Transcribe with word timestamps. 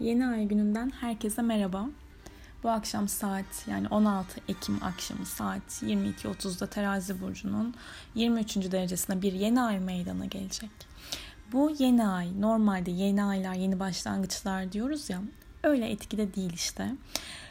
Yeni 0.00 0.26
ay 0.26 0.44
gününden 0.44 0.92
herkese 1.00 1.42
merhaba. 1.42 1.86
Bu 2.62 2.70
akşam 2.70 3.08
saat 3.08 3.68
yani 3.68 3.88
16 3.88 4.40
Ekim 4.48 4.82
akşamı 4.82 5.26
saat 5.26 5.82
22.30'da 5.82 6.66
Terazi 6.66 7.20
Burcu'nun 7.20 7.74
23. 8.14 8.56
derecesinde 8.56 9.22
bir 9.22 9.32
yeni 9.32 9.60
ay 9.60 9.80
meydana 9.80 10.26
gelecek. 10.26 10.70
Bu 11.52 11.76
yeni 11.78 12.06
ay 12.06 12.40
normalde 12.40 12.90
yeni 12.90 13.24
aylar 13.24 13.54
yeni 13.54 13.80
başlangıçlar 13.80 14.72
diyoruz 14.72 15.10
ya 15.10 15.22
öyle 15.62 15.90
etkide 15.90 16.34
değil 16.34 16.52
işte. 16.52 16.94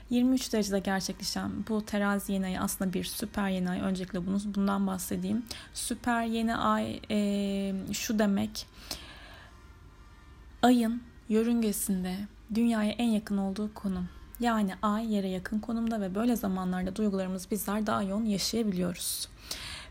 23 0.09 0.53
derecede 0.53 0.79
gerçekleşen 0.79 1.51
bu 1.69 1.85
terazi 1.85 2.33
yeni 2.33 2.45
ayı 2.45 2.61
aslında 2.61 2.93
bir 2.93 3.03
süper 3.03 3.49
yeni 3.49 3.69
ay. 3.69 3.81
Öncelikle 3.81 4.27
bunu, 4.27 4.39
bundan 4.45 4.87
bahsedeyim. 4.87 5.45
Süper 5.73 6.25
yeni 6.25 6.55
ay 6.55 6.99
e, 7.11 7.73
şu 7.93 8.19
demek 8.19 8.67
ayın 10.61 11.01
yörüngesinde 11.29 12.15
dünyaya 12.55 12.91
en 12.91 13.09
yakın 13.09 13.37
olduğu 13.37 13.73
konum. 13.73 14.09
Yani 14.39 14.71
ay 14.81 15.13
yere 15.13 15.27
yakın 15.27 15.59
konumda 15.59 16.01
ve 16.01 16.15
böyle 16.15 16.35
zamanlarda 16.35 16.95
duygularımız 16.95 17.51
bizler 17.51 17.87
daha 17.87 18.03
yoğun 18.03 18.25
yaşayabiliyoruz. 18.25 19.29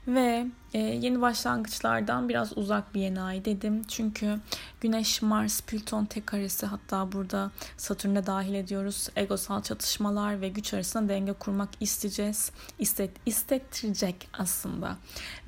Ve 0.06 0.46
e, 0.74 0.78
yeni 0.78 1.20
başlangıçlardan 1.20 2.28
biraz 2.28 2.58
uzak 2.58 2.94
bir 2.94 3.00
yeni 3.00 3.20
ay 3.20 3.44
dedim. 3.44 3.82
Çünkü 3.88 4.38
Güneş, 4.82 5.22
Mars, 5.22 5.60
Plüton 5.60 6.04
tek 6.04 6.26
karesi 6.26 6.66
hatta 6.66 7.12
burada 7.12 7.50
Satürn'e 7.76 8.26
dahil 8.26 8.54
ediyoruz. 8.54 9.08
Egosal 9.16 9.62
çatışmalar 9.62 10.40
ve 10.40 10.48
güç 10.48 10.74
arasında 10.74 11.08
denge 11.08 11.32
kurmak 11.32 11.68
isteyeceğiz. 11.80 12.52
İstet, 12.78 13.10
istettirecek 13.26 14.28
aslında. 14.32 14.96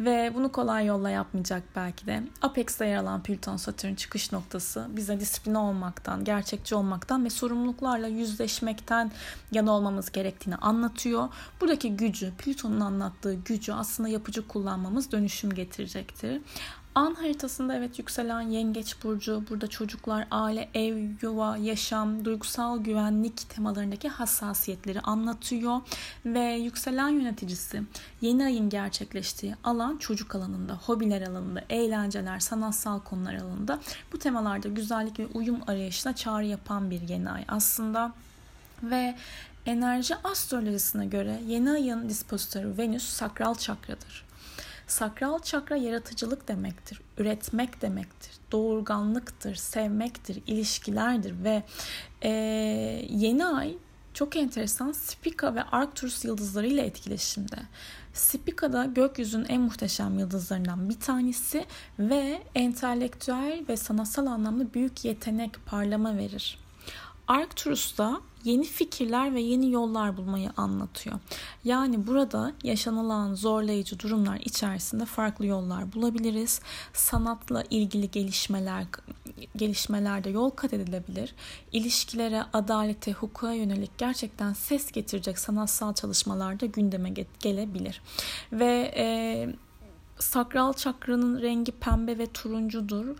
Ve 0.01 0.33
bunu 0.35 0.53
kolay 0.53 0.87
yolla 0.87 1.11
yapmayacak 1.11 1.63
belki 1.77 2.07
de. 2.07 2.23
Apex'te 2.43 2.87
yer 2.87 2.97
alan 2.97 3.23
Plüton 3.23 3.57
Satürn 3.57 3.95
çıkış 3.95 4.33
noktası 4.33 4.87
bize 4.89 5.21
disiplin 5.21 5.55
olmaktan, 5.55 6.25
gerçekçi 6.25 6.75
olmaktan 6.75 7.25
ve 7.25 7.31
sorumluluklarla 7.31 8.07
yüzleşmekten 8.07 9.13
yana 9.53 9.73
olmamız 9.73 10.13
gerektiğini 10.13 10.57
anlatıyor. 10.57 11.29
Buradaki 11.61 11.97
gücü, 11.97 12.33
Plüton'un 12.39 12.81
anlattığı 12.81 13.35
gücü 13.35 13.73
aslında 13.73 14.09
yapıcı 14.09 14.49
kullanmamız 14.49 15.13
dönüşüm 15.15 15.55
getirecektir. 15.55 16.41
An 16.95 17.15
haritasında 17.15 17.75
evet 17.75 17.99
yükselen 17.99 18.41
yengeç 18.41 18.97
burcu 19.05 19.45
burada 19.51 19.67
çocuklar, 19.67 20.27
aile, 20.31 20.69
ev, 20.75 21.09
yuva, 21.23 21.57
yaşam, 21.57 22.25
duygusal 22.25 22.79
güvenlik 22.79 23.49
temalarındaki 23.49 24.09
hassasiyetleri 24.09 25.01
anlatıyor 25.01 25.81
ve 26.27 26.41
yükselen 26.41 27.09
yöneticisi 27.09 27.83
yeni 28.21 28.45
ayın 28.45 28.69
gerçekleştiği 28.69 29.55
alan 29.65 29.97
çocuk 29.97 30.35
alanında, 30.35 30.75
hobiler 30.75 31.23
alanında, 31.23 31.63
eğlenceler, 31.71 32.41
sanatsal 32.41 33.01
konular 33.01 33.35
alanında 33.35 33.81
bu 34.13 34.19
temalarda 34.19 34.69
güzellik 34.69 35.19
ve 35.19 35.27
uyum 35.27 35.61
arayışına 35.67 36.17
çağrı 36.17 36.47
yapan 36.47 36.91
bir 36.91 37.01
yeni 37.09 37.31
ay 37.31 37.45
aslında 37.49 38.13
ve 38.83 39.15
enerji 39.67 40.17
astrolojisine 40.17 41.07
göre 41.07 41.41
yeni 41.47 41.71
ayın 41.71 42.09
dispozitörü 42.09 42.79
Venüs 42.79 43.05
sakral 43.05 43.55
çakradır. 43.55 44.25
Sakral 44.87 45.39
çakra 45.39 45.77
yaratıcılık 45.77 46.49
demektir, 46.49 47.01
üretmek 47.19 47.83
demektir, 47.83 48.33
doğurganlıktır, 48.53 49.55
sevmektir, 49.55 50.43
ilişkilerdir 50.47 51.45
ve 51.45 51.63
e, 52.23 52.31
yeni 53.11 53.47
ay 53.47 53.77
çok 54.15 54.37
enteresan 54.37 54.93
Spica 54.93 55.55
ve 55.55 55.63
Arcturus 55.63 56.25
yıldızları 56.25 56.67
ile 56.67 56.83
etkileşimde. 56.83 57.57
Spica 58.13 58.73
da 58.73 58.85
gökyüzünün 58.85 59.45
en 59.45 59.61
muhteşem 59.61 60.19
yıldızlarından 60.19 60.89
bir 60.89 61.01
tanesi 61.01 61.67
ve 61.99 62.43
entelektüel 62.55 63.65
ve 63.69 63.77
sanatsal 63.77 64.27
anlamda 64.27 64.75
büyük 64.75 65.05
yetenek, 65.05 65.67
parlama 65.67 66.17
verir. 66.17 66.59
Arcturus 67.29 67.99
da 67.99 68.21
yeni 68.45 68.65
fikirler 68.65 69.35
ve 69.35 69.41
yeni 69.41 69.71
yollar 69.71 70.17
bulmayı 70.17 70.51
anlatıyor. 70.57 71.19
Yani 71.65 72.07
burada 72.07 72.53
yaşanılan 72.63 73.35
zorlayıcı 73.35 73.99
durumlar 73.99 74.41
içerisinde 74.41 75.05
farklı 75.05 75.47
yollar 75.47 75.93
bulabiliriz. 75.93 76.61
Sanatla 76.93 77.65
ilgili 77.71 78.11
gelişmeler 78.11 78.85
gelişmelerde 79.57 80.31
yol 80.31 80.51
kat 80.51 80.73
edilebilir. 80.73 81.35
İlişkilere, 81.73 82.43
adalete, 82.53 83.13
hukuka 83.13 83.53
yönelik 83.53 83.99
gerçekten 83.99 84.53
ses 84.53 84.93
getirecek 84.93 85.39
sanatsal 85.39 85.95
çalışmalarda 85.95 86.67
gündeme 86.67 87.11
gelebilir. 87.41 88.03
Ve 88.53 88.95
e, 88.97 89.07
sakral 90.19 90.73
çakranın 90.73 91.43
rengi 91.43 91.73
pembe 91.73 92.19
ve 92.19 92.27
turuncudur 92.27 93.17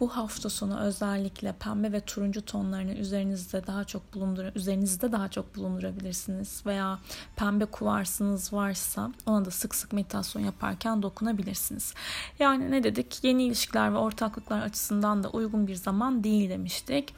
bu 0.00 0.08
hafta 0.08 0.50
sonu 0.50 0.78
özellikle 0.78 1.52
pembe 1.52 1.92
ve 1.92 2.00
turuncu 2.00 2.44
tonlarını 2.44 2.92
üzerinizde 2.94 3.66
daha 3.66 3.84
çok 3.84 4.14
bulundur 4.14 4.44
üzerinizde 4.54 5.12
daha 5.12 5.28
çok 5.28 5.56
bulundurabilirsiniz 5.56 6.62
veya 6.66 6.98
pembe 7.36 7.64
kuvarsınız 7.64 8.52
varsa 8.52 9.12
ona 9.26 9.44
da 9.44 9.50
sık 9.50 9.74
sık 9.74 9.92
meditasyon 9.92 10.42
yaparken 10.42 11.02
dokunabilirsiniz. 11.02 11.94
Yani 12.38 12.70
ne 12.70 12.82
dedik? 12.82 13.24
Yeni 13.24 13.44
ilişkiler 13.44 13.92
ve 13.92 13.98
ortaklıklar 13.98 14.60
açısından 14.60 15.22
da 15.22 15.30
uygun 15.30 15.66
bir 15.66 15.74
zaman 15.74 16.24
değil 16.24 16.50
demiştik. 16.50 17.14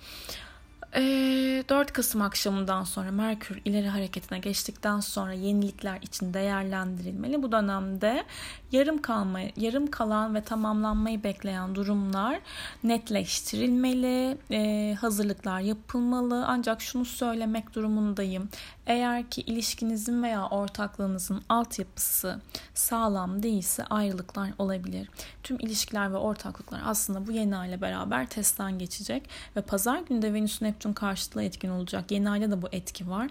4 0.95 1.93
Kasım 1.93 2.23
akşamından 2.23 2.85
sonra 2.85 3.11
Merkür 3.11 3.61
ileri 3.65 3.89
hareketine 3.89 4.39
geçtikten 4.39 5.01
sonra 5.01 5.33
yenilikler 5.33 5.99
için 6.03 6.35
değerlendirilmeli. 6.35 7.43
Bu 7.43 7.53
dönemde 7.53 8.25
yarım 8.73 9.03
kalma, 9.03 9.41
yarım 9.57 9.87
kalan 9.87 10.35
ve 10.35 10.41
tamamlanmayı 10.41 11.25
bekleyen 11.25 11.75
durumlar 11.75 12.41
netleştirilmeli, 12.85 14.39
e, 14.51 14.95
hazırlıklar 14.95 15.61
yapılmalı. 15.61 16.45
Ancak 16.47 16.83
şunu 16.83 17.05
söylemek 17.05 17.75
durumundayım. 17.75 18.49
Eğer 18.89 19.31
ki 19.31 19.41
ilişkinizin 19.41 20.23
veya 20.23 20.47
ortaklığınızın 20.47 21.43
altyapısı 21.49 22.41
sağlam 22.75 23.43
değilse 23.43 23.85
ayrılıklar 23.85 24.51
olabilir. 24.59 25.09
Tüm 25.43 25.61
ilişkiler 25.61 26.13
ve 26.13 26.17
ortaklıklar 26.17 26.81
aslında 26.85 27.27
bu 27.27 27.33
yeni 27.33 27.57
ayla 27.57 27.81
beraber 27.81 28.27
testten 28.27 28.79
geçecek 28.79 29.29
ve 29.57 29.61
pazar 29.61 29.99
günü 29.99 30.23
de 30.23 30.35
Venüs 30.35 30.63
Neptün 30.63 30.93
karşıtlığı 30.93 31.43
etkin 31.43 31.69
olacak. 31.69 32.11
Yeni 32.11 32.31
ayda 32.31 32.51
da 32.51 32.63
bu 32.63 32.69
etki 32.73 33.11
var. 33.11 33.31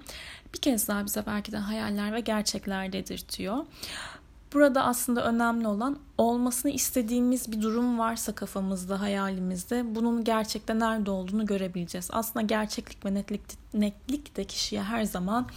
Bir 0.53 0.59
kez 0.59 0.87
daha 0.87 1.05
bize 1.05 1.23
belki 1.25 1.51
de 1.51 1.57
hayaller 1.57 2.13
ve 2.13 2.19
gerçekler 2.19 2.93
dedirtiyor. 2.93 3.65
Burada 4.53 4.83
aslında 4.83 5.25
önemli 5.25 5.67
olan 5.67 5.99
olmasını 6.17 6.71
istediğimiz 6.71 7.51
bir 7.51 7.61
durum 7.61 7.99
varsa 7.99 8.35
kafamızda, 8.35 9.01
hayalimizde 9.01 9.95
bunun 9.95 10.23
gerçekten 10.23 10.79
nerede 10.79 11.11
olduğunu 11.11 11.45
görebileceğiz. 11.45 12.09
Aslında 12.11 12.45
gerçeklik 12.45 13.05
ve 13.05 13.13
netlik, 13.13 13.41
netlik 13.73 14.37
de 14.37 14.43
kişiye 14.43 14.83
her 14.83 15.03
zaman 15.03 15.47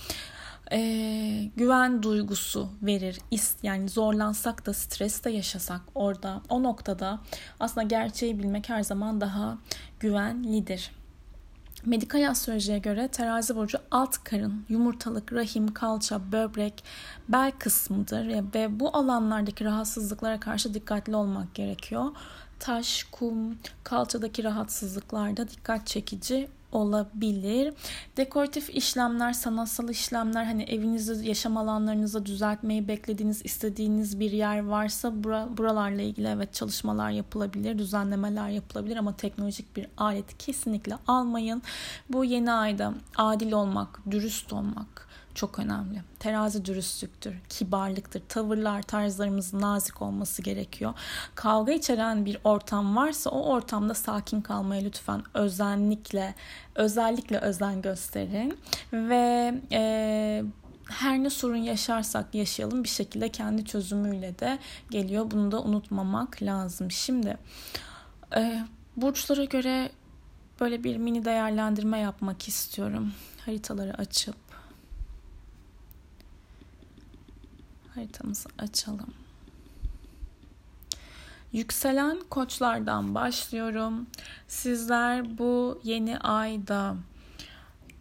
e, 0.73 1.51
güven 1.57 2.03
duygusu 2.03 2.69
verir. 2.83 3.19
Yani 3.63 3.89
zorlansak 3.89 4.67
da 4.67 4.73
stres 4.73 5.25
de 5.25 5.31
yaşasak 5.31 5.81
orada 5.95 6.43
o 6.49 6.63
noktada 6.63 7.21
aslında 7.61 7.87
gerçeği 7.87 8.39
bilmek 8.39 8.69
her 8.69 8.83
zaman 8.83 9.21
daha 9.21 9.59
güvenlidir. 10.01 11.00
Medikal 11.87 12.29
astrolojiye 12.31 12.79
göre 12.79 13.09
terazi 13.09 13.57
burcu 13.57 13.79
alt 13.91 14.25
karın, 14.25 14.65
yumurtalık, 14.69 15.33
rahim, 15.33 15.75
kalça, 15.75 16.33
böbrek, 16.33 16.85
bel 17.29 17.53
kısmıdır 17.59 18.29
ve 18.29 18.81
bu 18.81 18.97
alanlardaki 18.97 19.65
rahatsızlıklara 19.65 20.41
karşı 20.41 20.75
dikkatli 20.75 21.17
olmak 21.17 21.55
gerekiyor. 21.55 22.07
Taş, 22.59 23.05
kum, 23.13 23.59
kalçadaki 23.85 24.45
rahatsızlıklarda 24.45 25.49
dikkat 25.49 25.87
çekici 25.87 26.49
olabilir. 26.73 27.75
Dekoratif 28.17 28.71
işlemler, 28.71 29.33
sanatsal 29.33 29.89
işlemler 29.89 30.45
hani 30.45 30.63
evinizde 30.63 31.29
yaşam 31.29 31.57
alanlarınızda 31.57 32.27
düzeltmeyi 32.27 32.89
beklediğiniz, 32.89 33.41
istediğiniz 33.45 34.21
bir 34.21 34.31
yer 34.31 34.67
varsa 34.67 35.25
bura, 35.25 35.49
buralarla 35.57 36.03
ilgili 36.03 36.29
evet 36.29 36.55
çalışmalar 36.55 37.11
yapılabilir, 37.11 37.79
düzenlemeler 37.79 38.49
yapılabilir 38.49 38.97
ama 38.97 39.17
teknolojik 39.17 39.77
bir 39.77 39.87
alet 39.97 40.39
kesinlikle 40.39 40.97
almayın. 41.07 41.63
Bu 42.09 42.25
yeni 42.25 42.53
ayda 42.53 42.95
adil 43.17 43.53
olmak, 43.53 44.01
dürüst 44.11 44.53
olmak, 44.53 45.09
çok 45.35 45.59
önemli. 45.59 46.03
Terazi 46.19 46.65
dürüstlüktür, 46.65 47.35
kibarlıktır. 47.49 48.23
Tavırlar, 48.29 48.83
tarzlarımızın 48.83 49.61
nazik 49.61 50.03
olması 50.03 50.43
gerekiyor. 50.43 50.95
Kavga 51.35 51.73
içeren 51.73 52.27
bir 52.27 52.39
ortam 52.45 52.97
varsa 52.97 53.31
o 53.31 53.53
ortamda 53.53 53.95
sakin 53.95 54.41
kalmaya 54.41 54.83
lütfen 54.83 55.23
özenlikle, 55.35 56.35
özellikle 56.75 57.39
özen 57.39 57.83
gösterin. 57.83 58.59
Ve 58.93 59.55
e, 59.73 60.43
her 60.91 61.19
ne 61.19 61.31
sorun 61.31 61.57
yaşarsak 61.57 62.35
yaşayalım 62.35 62.85
bir 62.85 62.89
şekilde 62.89 63.29
kendi 63.29 63.65
çözümüyle 63.65 64.39
de 64.39 64.59
geliyor. 64.91 65.31
Bunu 65.31 65.53
da 65.53 65.63
unutmamak 65.63 66.43
lazım. 66.43 66.91
Şimdi 66.91 67.37
e, 68.37 68.65
burçlara 68.97 69.45
göre 69.45 69.91
böyle 70.61 70.85
bir 70.85 70.97
mini 70.97 71.25
değerlendirme 71.25 71.99
yapmak 71.99 72.49
istiyorum. 72.49 73.13
Haritaları 73.47 73.95
açıp 73.95 74.50
haritamızı 78.01 78.49
açalım. 78.59 79.15
Yükselen 81.53 82.21
koçlardan 82.31 83.15
başlıyorum. 83.15 84.07
Sizler 84.49 85.39
bu 85.39 85.81
yeni 85.85 86.19
ayda 86.19 86.97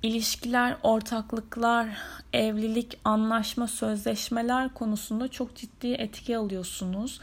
ilişkiler, 0.04 0.78
ortaklıklar, 0.84 1.88
evlilik, 2.34 3.00
anlaşma, 3.04 3.68
sözleşmeler 3.68 4.74
konusunda 4.74 5.28
çok 5.28 5.56
ciddi 5.56 5.88
etki 5.88 6.38
alıyorsunuz 6.38 7.20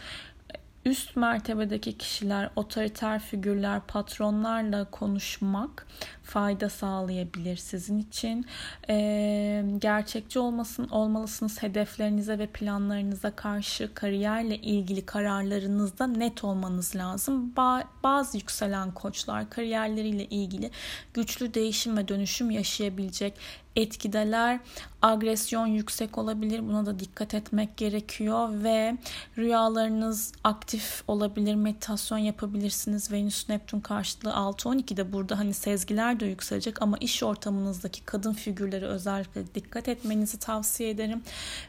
üst 0.87 1.17
mertebedeki 1.17 1.99
kişiler, 1.99 2.51
otoriter 2.57 3.21
figürler, 3.21 3.81
patronlarla 3.89 4.85
konuşmak 4.91 5.87
fayda 6.27 6.69
sağlayabilir 6.69 7.57
sizin 7.57 7.99
için. 7.99 8.47
Ee, 8.89 9.65
gerçekçi 9.79 10.39
olmasın, 10.39 10.89
olmalısınız 10.89 11.63
hedeflerinize 11.63 12.39
ve 12.39 12.47
planlarınıza 12.47 13.31
karşı 13.31 13.95
kariyerle 13.95 14.57
ilgili 14.57 15.07
kararlarınızda 15.07 16.07
net 16.07 16.45
olmanız 16.45 16.97
lazım. 16.97 17.53
Ba- 17.57 17.85
bazı 18.03 18.37
yükselen 18.37 18.95
koçlar 18.95 19.51
kariyerleriyle 19.51 20.25
ilgili 20.25 20.71
güçlü 21.15 21.55
değişim 21.55 21.97
ve 21.97 22.09
dönüşüm 22.09 22.51
yaşayabilecek 22.51 23.35
etkideler 23.77 24.61
agresyon 25.03 25.67
yüksek 25.67 26.19
olabilir. 26.19 26.69
Buna 26.69 26.87
da 26.87 26.99
dikkat 26.99 27.35
etmek 27.35 27.77
gerekiyor 27.77 28.49
ve 28.63 28.97
rüyalarınız 29.39 30.33
aktif 30.45 31.03
olabilir. 31.09 31.55
Meditasyon 31.55 32.19
yapabilirsiniz. 32.19 33.13
Venüs 33.13 33.49
Neptün 33.49 33.81
karşıtlığı 33.81 34.31
6-12'de 34.31 35.13
burada 35.13 35.39
hani 35.39 35.55
sezgiler 35.55 36.16
de 36.21 36.27
yükselecek 36.27 36.83
ama 36.83 36.97
iş 36.99 37.23
ortamınızdaki 37.23 38.05
kadın 38.05 38.33
figürleri 38.33 38.87
özellikle 38.87 39.55
dikkat 39.55 39.89
etmenizi 39.89 40.39
tavsiye 40.39 40.91
ederim. 40.91 41.23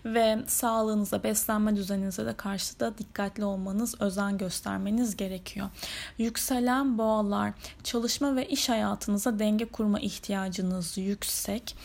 Ve 0.05 0.37
sağlığınıza, 0.47 1.23
beslenme 1.23 1.75
düzeninize 1.75 2.25
de 2.25 2.33
karşı 2.33 2.79
da 2.79 2.97
dikkatli 2.97 3.45
olmanız, 3.45 4.01
özen 4.01 4.37
göstermeniz 4.37 5.17
gerekiyor. 5.17 5.69
Yükselen 6.17 6.97
boğalar, 6.97 7.53
çalışma 7.83 8.35
ve 8.35 8.47
iş 8.47 8.69
hayatınıza 8.69 9.39
denge 9.39 9.65
kurma 9.65 9.99
ihtiyacınız 9.99 10.97
yüksek. 10.97 11.75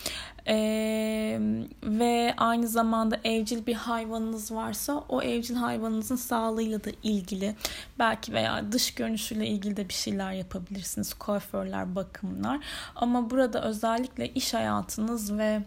Ee, 0.49 1.39
ve 1.83 2.35
aynı 2.37 2.69
zamanda 2.69 3.19
evcil 3.25 3.67
bir 3.67 3.75
hayvanınız 3.75 4.53
varsa 4.53 5.05
o 5.09 5.23
evcil 5.23 5.55
hayvanınızın 5.55 6.17
sağlığıyla 6.17 6.85
da 6.85 6.91
ilgili 7.03 7.55
belki 7.99 8.33
veya 8.33 8.73
dış 8.73 8.94
görünüşüyle 8.94 9.47
ilgili 9.47 9.77
de 9.77 9.89
bir 9.89 9.94
şeyler 9.94 10.33
yapabilirsiniz. 10.33 11.15
Kuaförler, 11.15 11.94
bakımlar. 11.94 12.61
Ama 12.97 13.31
burada 13.31 13.62
özellikle 13.62 14.29
iş 14.29 14.55
hayatınız 14.55 15.39
ve 15.39 15.62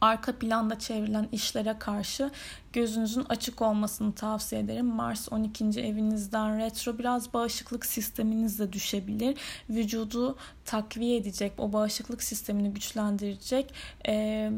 arka 0.00 0.32
planda 0.32 0.78
çevrilen 0.78 1.28
işlere 1.32 1.76
karşı 1.78 2.30
gözünüzün 2.72 3.26
açık 3.28 3.62
olmasını 3.62 4.14
tavsiye 4.14 4.60
ederim. 4.60 4.86
Mars 4.86 5.32
12. 5.32 5.64
evinizden 5.64 6.58
retro 6.58 6.98
biraz 6.98 7.34
bağışıklık 7.34 7.86
sisteminiz 7.86 8.58
de 8.58 8.72
düşebilir. 8.72 9.38
Vücudu 9.70 10.36
takviye 10.64 11.16
edecek, 11.16 11.52
o 11.58 11.72
bağışıklık 11.72 12.22
sistemini 12.22 12.70
güçlendirecek 12.74 13.74
ee, 14.08 14.52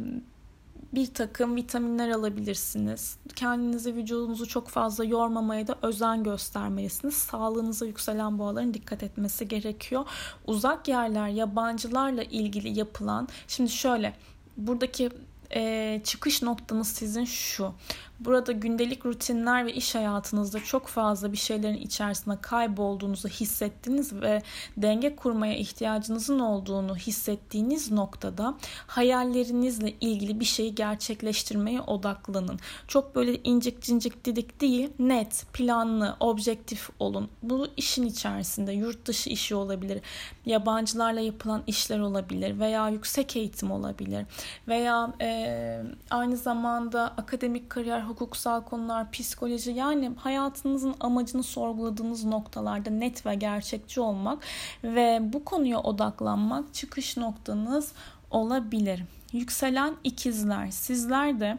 bir 0.92 1.14
takım 1.14 1.56
vitaminler 1.56 2.10
alabilirsiniz. 2.10 3.16
Kendinizi, 3.36 3.94
vücudunuzu 3.94 4.48
çok 4.48 4.68
fazla 4.68 5.04
yormamaya 5.04 5.66
da 5.66 5.78
özen 5.82 6.24
göstermelisiniz. 6.24 7.14
Sağlığınıza 7.14 7.86
yükselen 7.86 8.38
boğaların 8.38 8.74
dikkat 8.74 9.02
etmesi 9.02 9.48
gerekiyor. 9.48 10.04
Uzak 10.46 10.88
yerler, 10.88 11.28
yabancılarla 11.28 12.22
ilgili 12.22 12.78
yapılan, 12.78 13.28
şimdi 13.48 13.70
şöyle 13.70 14.14
buradaki 14.56 15.10
e, 15.54 16.00
çıkış 16.04 16.42
noktanız 16.42 16.88
sizin 16.88 17.24
şu. 17.24 17.74
Burada 18.20 18.52
gündelik 18.52 19.06
rutinler 19.06 19.66
ve 19.66 19.74
iş 19.74 19.94
hayatınızda 19.94 20.64
çok 20.64 20.86
fazla 20.86 21.32
bir 21.32 21.36
şeylerin 21.36 21.76
içerisinde 21.76 22.36
kaybolduğunuzu 22.42 23.28
hissettiniz 23.28 24.12
ve 24.12 24.42
denge 24.76 25.16
kurmaya 25.16 25.56
ihtiyacınızın 25.56 26.38
olduğunu 26.38 26.96
hissettiğiniz 26.96 27.90
noktada 27.90 28.54
hayallerinizle 28.86 29.94
ilgili 30.00 30.40
bir 30.40 30.44
şeyi 30.44 30.74
gerçekleştirmeye 30.74 31.80
odaklanın. 31.80 32.60
Çok 32.88 33.14
böyle 33.14 33.36
incik 33.44 33.82
cincik 33.82 34.24
didik 34.24 34.60
değil, 34.60 34.90
net, 34.98 35.46
planlı, 35.52 36.16
objektif 36.20 36.90
olun. 36.98 37.28
Bu 37.42 37.66
işin 37.76 38.06
içerisinde 38.06 38.72
yurt 38.72 39.06
dışı 39.06 39.30
işi 39.30 39.54
olabilir, 39.54 40.00
yabancılarla 40.46 41.20
yapılan 41.20 41.62
işler 41.66 41.98
olabilir 41.98 42.58
veya 42.58 42.88
yüksek 42.88 43.36
eğitim 43.36 43.70
olabilir 43.70 44.26
veya 44.68 45.12
e, 45.20 45.82
aynı 46.10 46.36
zamanda 46.36 47.02
akademik 47.02 47.70
kariyer 47.70 48.09
hukuksal 48.10 48.60
konular, 48.60 49.10
psikoloji 49.10 49.70
yani 49.70 50.10
hayatınızın 50.16 50.94
amacını 51.00 51.42
sorguladığınız 51.42 52.24
noktalarda 52.24 52.90
net 52.90 53.26
ve 53.26 53.34
gerçekçi 53.34 54.00
olmak 54.00 54.42
ve 54.84 55.20
bu 55.22 55.44
konuya 55.44 55.80
odaklanmak 55.80 56.74
çıkış 56.74 57.16
noktanız 57.16 57.92
olabilir. 58.30 59.02
Yükselen 59.32 59.96
ikizler. 60.04 60.70
Sizler 60.70 61.40
de 61.40 61.58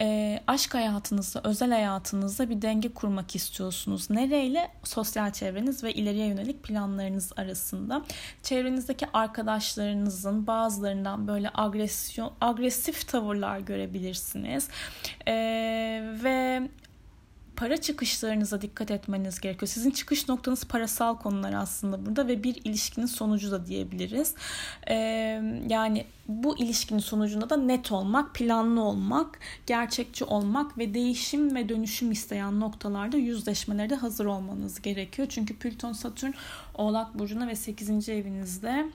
e, 0.00 0.40
aşk 0.46 0.74
hayatınızda, 0.74 1.40
özel 1.44 1.70
hayatınızda 1.70 2.50
bir 2.50 2.62
denge 2.62 2.88
kurmak 2.88 3.36
istiyorsunuz. 3.36 4.10
Nereyle? 4.10 4.70
Sosyal 4.84 5.32
çevreniz 5.32 5.84
ve 5.84 5.94
ileriye 5.94 6.26
yönelik 6.26 6.62
planlarınız 6.62 7.32
arasında. 7.36 8.02
Çevrenizdeki 8.42 9.06
arkadaşlarınızın 9.12 10.46
bazılarından 10.46 11.28
böyle 11.28 11.50
agresyon, 11.54 12.32
agresif 12.40 13.08
tavırlar 13.08 13.58
görebilirsiniz. 13.58 14.68
E, 15.28 15.34
ve 16.24 16.68
para 17.56 17.76
çıkışlarınıza 17.76 18.62
dikkat 18.62 18.90
etmeniz 18.90 19.40
gerekiyor. 19.40 19.68
Sizin 19.68 19.90
çıkış 19.90 20.28
noktanız 20.28 20.64
parasal 20.64 21.16
konular 21.16 21.52
aslında 21.52 22.06
burada 22.06 22.28
ve 22.28 22.42
bir 22.42 22.56
ilişkinin 22.64 23.06
sonucu 23.06 23.50
da 23.50 23.66
diyebiliriz. 23.66 24.34
Ee, 24.88 24.94
yani 25.68 26.06
bu 26.28 26.58
ilişkinin 26.58 26.98
sonucunda 26.98 27.50
da 27.50 27.56
net 27.56 27.92
olmak, 27.92 28.34
planlı 28.34 28.82
olmak, 28.82 29.38
gerçekçi 29.66 30.24
olmak 30.24 30.78
ve 30.78 30.94
değişim 30.94 31.54
ve 31.54 31.68
dönüşüm 31.68 32.12
isteyen 32.12 32.60
noktalarda 32.60 33.16
yüzleşmelere 33.16 33.90
de 33.90 33.94
hazır 33.94 34.26
olmanız 34.26 34.82
gerekiyor. 34.82 35.28
Çünkü 35.30 35.56
Plüton 35.56 35.92
Satürn 35.92 36.32
Oğlak 36.74 37.18
Burcu'na 37.18 37.46
ve 37.48 37.56
8. 37.56 38.08
evinizde 38.08 38.86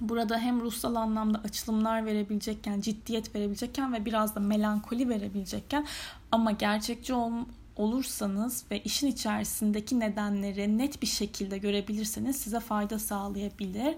Burada 0.00 0.38
hem 0.38 0.60
ruhsal 0.60 0.94
anlamda 0.94 1.38
açılımlar 1.38 2.06
verebilecekken, 2.06 2.80
ciddiyet 2.80 3.34
verebilecekken 3.34 3.92
ve 3.92 4.04
biraz 4.04 4.34
da 4.34 4.40
melankoli 4.40 5.08
verebilecekken 5.08 5.86
ama 6.32 6.50
gerçekçi 6.50 7.14
ol, 7.14 7.32
olursanız 7.76 8.64
ve 8.70 8.80
işin 8.82 9.06
içerisindeki 9.06 10.00
nedenleri 10.00 10.78
net 10.78 11.02
bir 11.02 11.06
şekilde 11.06 11.58
görebilirseniz 11.58 12.36
size 12.36 12.60
fayda 12.60 12.98
sağlayabilir. 12.98 13.94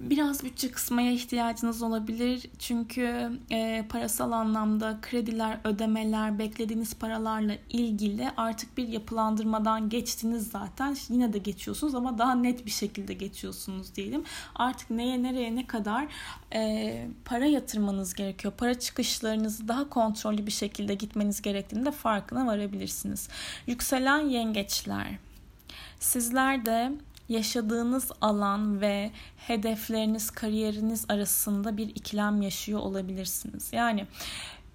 Biraz 0.00 0.44
bütçe 0.44 0.70
kısmaya 0.70 1.12
ihtiyacınız 1.12 1.82
olabilir. 1.82 2.42
Çünkü 2.58 3.30
e, 3.50 3.84
parasal 3.88 4.32
anlamda 4.32 4.98
krediler, 5.02 5.58
ödemeler, 5.64 6.38
beklediğiniz 6.38 6.94
paralarla 6.94 7.54
ilgili 7.70 8.30
artık 8.36 8.76
bir 8.76 8.88
yapılandırmadan 8.88 9.88
geçtiniz 9.88 10.50
zaten. 10.50 10.96
Yine 11.08 11.32
de 11.32 11.38
geçiyorsunuz 11.38 11.94
ama 11.94 12.18
daha 12.18 12.34
net 12.34 12.66
bir 12.66 12.70
şekilde 12.70 13.14
geçiyorsunuz 13.14 13.94
diyelim. 13.94 14.24
Artık 14.54 14.90
neye 14.90 15.22
nereye 15.22 15.56
ne 15.56 15.66
kadar 15.66 16.06
e, 16.54 17.08
para 17.24 17.46
yatırmanız 17.46 18.14
gerekiyor. 18.14 18.54
Para 18.58 18.78
çıkışlarınızı 18.78 19.68
daha 19.68 19.88
kontrollü 19.88 20.46
bir 20.46 20.52
şekilde 20.52 20.94
gitmeniz 20.94 21.42
gerektiğinde 21.42 21.90
farkına 21.90 22.46
varabilirsiniz. 22.46 23.28
Yükselen 23.66 24.20
yengeçler. 24.20 25.18
Sizler 26.00 26.66
de 26.66 26.92
yaşadığınız 27.28 28.10
alan 28.20 28.80
ve 28.80 29.10
hedefleriniz, 29.36 30.30
kariyeriniz 30.30 31.04
arasında 31.08 31.76
bir 31.76 31.88
ikilem 31.88 32.42
yaşıyor 32.42 32.80
olabilirsiniz. 32.80 33.72
Yani 33.72 34.06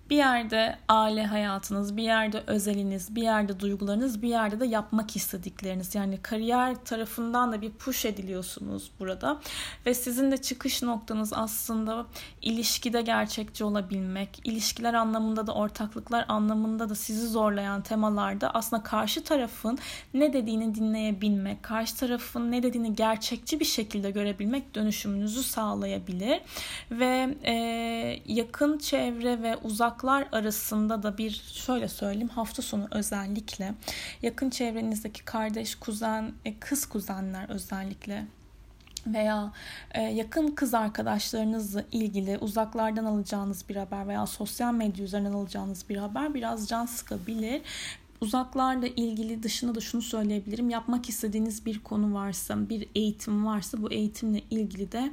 bir 0.09 0.17
yerde 0.17 0.77
aile 0.87 1.25
hayatınız, 1.25 1.97
bir 1.97 2.03
yerde 2.03 2.43
özeliniz, 2.47 3.15
bir 3.15 3.21
yerde 3.21 3.59
duygularınız, 3.59 4.21
bir 4.21 4.27
yerde 4.27 4.59
de 4.59 4.65
yapmak 4.65 5.15
istedikleriniz. 5.15 5.95
Yani 5.95 6.17
kariyer 6.21 6.75
tarafından 6.85 7.51
da 7.51 7.61
bir 7.61 7.71
push 7.71 8.05
ediliyorsunuz 8.05 8.91
burada. 8.99 9.39
Ve 9.85 9.93
sizin 9.93 10.31
de 10.31 10.37
çıkış 10.37 10.83
noktanız 10.83 11.33
aslında 11.33 12.05
ilişkide 12.41 13.01
gerçekçi 13.01 13.63
olabilmek, 13.63 14.41
ilişkiler 14.43 14.93
anlamında 14.93 15.47
da 15.47 15.53
ortaklıklar 15.53 16.25
anlamında 16.27 16.89
da 16.89 16.95
sizi 16.95 17.27
zorlayan 17.27 17.81
temalarda 17.81 18.53
aslında 18.53 18.83
karşı 18.83 19.23
tarafın 19.23 19.79
ne 20.13 20.33
dediğini 20.33 20.75
dinleyebilmek, 20.75 21.63
karşı 21.63 21.95
tarafın 21.95 22.51
ne 22.51 22.63
dediğini 22.63 22.95
gerçekçi 22.95 23.59
bir 23.59 23.65
şekilde 23.65 24.11
görebilmek 24.11 24.75
dönüşümünüzü 24.75 25.43
sağlayabilir. 25.43 26.41
Ve 26.91 27.35
e, 27.43 27.53
yakın 28.25 28.77
çevre 28.77 29.43
ve 29.43 29.57
uzak 29.57 29.99
uzaklar 30.00 30.27
arasında 30.32 31.03
da 31.03 31.18
bir 31.18 31.32
şöyle 31.53 31.88
söyleyeyim 31.88 32.29
hafta 32.29 32.62
sonu 32.62 32.88
özellikle 32.91 33.74
yakın 34.22 34.50
çevrenizdeki 34.50 35.25
kardeş, 35.25 35.75
kuzen, 35.75 36.32
e, 36.46 36.60
kız 36.60 36.86
kuzenler 36.86 37.50
özellikle 37.50 38.25
veya 39.08 39.51
e, 39.91 40.01
yakın 40.01 40.48
kız 40.48 40.74
arkadaşlarınızla 40.74 41.84
ilgili 41.91 42.38
uzaklardan 42.38 43.06
alacağınız 43.06 43.70
bir 43.70 43.75
haber 43.75 44.08
veya 44.08 44.25
sosyal 44.25 44.74
medya 44.74 45.06
üzerinden 45.06 45.34
alacağınız 45.34 45.89
bir 45.89 45.98
haber 45.98 46.34
biraz 46.34 46.68
can 46.68 46.86
sıkabilir 46.86 47.62
uzaklarla 48.21 48.88
ilgili 48.88 49.43
dışında 49.43 49.75
da 49.75 49.79
şunu 49.79 50.01
söyleyebilirim. 50.01 50.69
Yapmak 50.69 51.09
istediğiniz 51.09 51.65
bir 51.65 51.79
konu 51.79 52.13
varsa, 52.13 52.69
bir 52.69 52.89
eğitim 52.95 53.45
varsa 53.45 53.81
bu 53.81 53.91
eğitimle 53.91 54.41
ilgili 54.49 54.91
de 54.91 55.11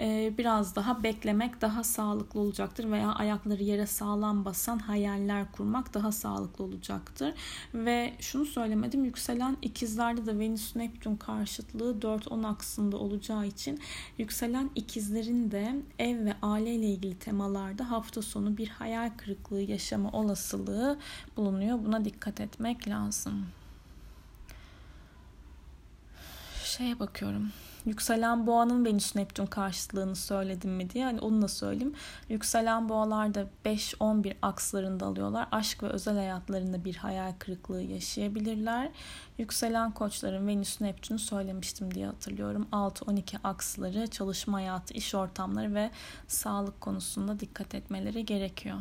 e, 0.00 0.32
biraz 0.38 0.76
daha 0.76 1.02
beklemek 1.02 1.60
daha 1.60 1.84
sağlıklı 1.84 2.40
olacaktır 2.40 2.90
veya 2.90 3.12
ayakları 3.12 3.62
yere 3.62 3.86
sağlam 3.86 4.44
basan 4.44 4.78
hayaller 4.78 5.52
kurmak 5.52 5.94
daha 5.94 6.12
sağlıklı 6.12 6.64
olacaktır. 6.64 7.34
Ve 7.74 8.12
şunu 8.20 8.46
söylemedim. 8.46 9.04
Yükselen 9.04 9.56
ikizlerde 9.62 10.26
de 10.26 10.38
Venüs 10.38 10.76
Neptün 10.76 11.16
karşıtlığı 11.16 11.98
4-10 12.00 12.46
aksında 12.46 12.96
olacağı 12.96 13.46
için 13.46 13.80
yükselen 14.18 14.70
ikizlerin 14.74 15.50
de 15.50 15.76
ev 15.98 16.24
ve 16.24 16.34
aile 16.42 16.74
ile 16.74 16.86
ilgili 16.86 17.18
temalarda 17.18 17.90
hafta 17.90 18.22
sonu 18.22 18.56
bir 18.56 18.68
hayal 18.68 19.10
kırıklığı 19.16 19.60
yaşama 19.60 20.10
olasılığı 20.10 20.98
bulunuyor. 21.36 21.78
Buna 21.84 22.04
dikkat 22.04 22.37
etmek 22.40 22.88
lazım. 22.88 23.46
Şeye 26.64 26.98
bakıyorum. 26.98 27.52
Yükselen 27.86 28.46
boğanın 28.46 28.84
Venüs 28.84 29.16
Neptün 29.16 29.46
karşıtlığını 29.46 30.16
söyledim 30.16 30.70
mi 30.70 30.90
diye. 30.90 31.04
Hani 31.04 31.20
onu 31.20 31.42
da 31.42 31.48
söyleyeyim. 31.48 31.94
Yükselen 32.28 32.88
boğalar 32.88 33.34
da 33.34 33.46
5-11 33.64 34.34
akslarında 34.42 35.06
alıyorlar. 35.06 35.48
Aşk 35.52 35.82
ve 35.82 35.86
özel 35.86 36.14
hayatlarında 36.14 36.84
bir 36.84 36.96
hayal 36.96 37.32
kırıklığı 37.38 37.82
yaşayabilirler. 37.82 38.88
Yükselen 39.38 39.90
koçların 39.90 40.46
Venüs 40.46 40.80
Neptün'ü 40.80 41.18
söylemiştim 41.18 41.94
diye 41.94 42.06
hatırlıyorum. 42.06 42.66
6-12 42.72 43.38
aksları, 43.44 44.06
çalışma 44.06 44.58
hayatı, 44.58 44.94
iş 44.94 45.14
ortamları 45.14 45.74
ve 45.74 45.90
sağlık 46.28 46.80
konusunda 46.80 47.40
dikkat 47.40 47.74
etmeleri 47.74 48.24
gerekiyor. 48.24 48.78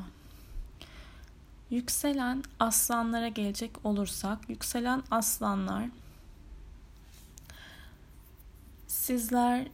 Yükselen 1.69 2.43
aslanlara 2.59 3.27
gelecek 3.27 3.85
olursak, 3.85 4.49
yükselen 4.49 5.03
aslanlar 5.11 5.85
sizler 8.87 9.67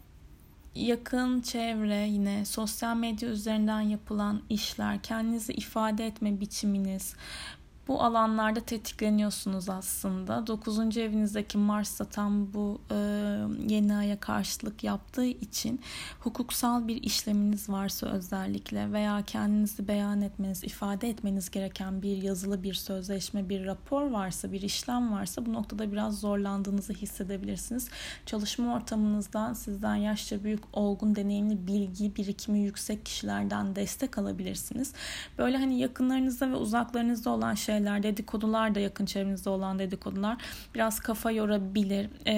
yakın 0.75 1.41
çevre 1.41 2.07
yine 2.07 2.45
sosyal 2.45 2.95
medya 2.95 3.29
üzerinden 3.29 3.81
yapılan 3.81 4.41
işler, 4.49 5.03
kendinizi 5.03 5.53
ifade 5.53 6.05
etme 6.05 6.39
biçiminiz, 6.39 7.15
bu 7.87 8.03
alanlarda 8.03 8.59
tetikleniyorsunuz 8.59 9.69
aslında. 9.69 10.47
9. 10.47 10.97
evinizdeki 10.97 11.57
Mars 11.57 11.99
da 11.99 12.05
tam 12.05 12.53
bu 12.53 12.81
e, 12.91 12.95
yeni 13.67 13.95
aya 13.95 14.19
karşılık 14.19 14.83
yaptığı 14.83 15.25
için 15.25 15.79
hukuksal 16.19 16.87
bir 16.87 17.03
işleminiz 17.03 17.69
varsa 17.69 18.07
özellikle 18.07 18.91
veya 18.91 19.21
kendinizi 19.21 19.87
beyan 19.87 20.21
etmeniz, 20.21 20.63
ifade 20.63 21.09
etmeniz 21.09 21.51
gereken 21.51 22.01
bir 22.01 22.17
yazılı 22.17 22.63
bir 22.63 22.73
sözleşme, 22.73 23.49
bir 23.49 23.65
rapor 23.65 24.11
varsa, 24.11 24.51
bir 24.51 24.61
işlem 24.61 25.11
varsa 25.11 25.45
bu 25.45 25.53
noktada 25.53 25.91
biraz 25.91 26.19
zorlandığınızı 26.19 26.93
hissedebilirsiniz. 26.93 27.89
Çalışma 28.25 28.75
ortamınızdan 28.75 29.53
sizden 29.53 29.95
yaşça 29.95 30.43
büyük, 30.43 30.63
olgun, 30.73 31.15
deneyimli, 31.15 31.67
bilgi 31.67 32.15
birikimi 32.15 32.59
yüksek 32.59 33.05
kişilerden 33.05 33.75
destek 33.75 34.17
alabilirsiniz. 34.17 34.93
Böyle 35.37 35.57
hani 35.57 35.79
yakınlarınızda 35.79 36.51
ve 36.51 36.55
uzaklarınızda 36.55 37.29
olan 37.29 37.53
şey 37.53 37.72
şeyler, 37.73 38.03
dedikodular 38.03 38.75
da 38.75 38.79
yakın 38.79 39.05
çevrenizde 39.05 39.49
olan 39.49 39.79
dedikodular 39.79 40.37
biraz 40.75 40.99
kafa 40.99 41.31
yorabilir. 41.31 42.09
E, 42.27 42.35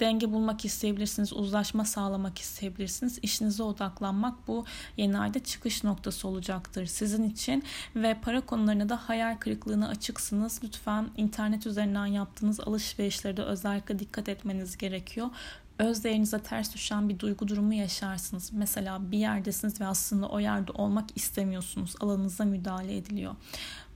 denge 0.00 0.32
bulmak 0.32 0.64
isteyebilirsiniz, 0.64 1.32
uzlaşma 1.32 1.84
sağlamak 1.84 2.38
isteyebilirsiniz. 2.38 3.18
İşinize 3.22 3.62
odaklanmak 3.62 4.48
bu 4.48 4.64
yeni 4.96 5.18
ayda 5.18 5.38
çıkış 5.38 5.84
noktası 5.84 6.28
olacaktır 6.28 6.86
sizin 6.86 7.30
için 7.30 7.62
ve 7.96 8.16
para 8.22 8.40
konularına 8.40 8.88
da 8.88 8.96
hayal 8.96 9.36
kırıklığına 9.36 9.88
açıksınız. 9.88 10.60
Lütfen 10.64 11.08
internet 11.16 11.66
üzerinden 11.66 12.06
yaptığınız 12.06 12.60
alışverişlerde 12.60 13.42
özellikle 13.42 13.98
dikkat 13.98 14.28
etmeniz 14.28 14.76
gerekiyor 14.76 15.30
öz 15.78 16.04
değerinize 16.04 16.38
ters 16.38 16.74
düşen 16.74 17.08
bir 17.08 17.18
duygu 17.18 17.48
durumu 17.48 17.74
yaşarsınız. 17.74 18.50
Mesela 18.52 19.10
bir 19.10 19.18
yerdesiniz 19.18 19.80
ve 19.80 19.86
aslında 19.86 20.28
o 20.28 20.40
yerde 20.40 20.72
olmak 20.72 21.04
istemiyorsunuz. 21.14 21.94
Alanınıza 22.00 22.44
müdahale 22.44 22.96
ediliyor. 22.96 23.34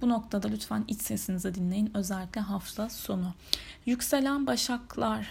Bu 0.00 0.08
noktada 0.08 0.48
lütfen 0.48 0.84
iç 0.88 1.02
sesinizi 1.02 1.54
dinleyin. 1.54 1.90
Özellikle 1.94 2.40
hafta 2.40 2.88
sonu. 2.88 3.34
Yükselen 3.86 4.46
başaklar 4.46 5.28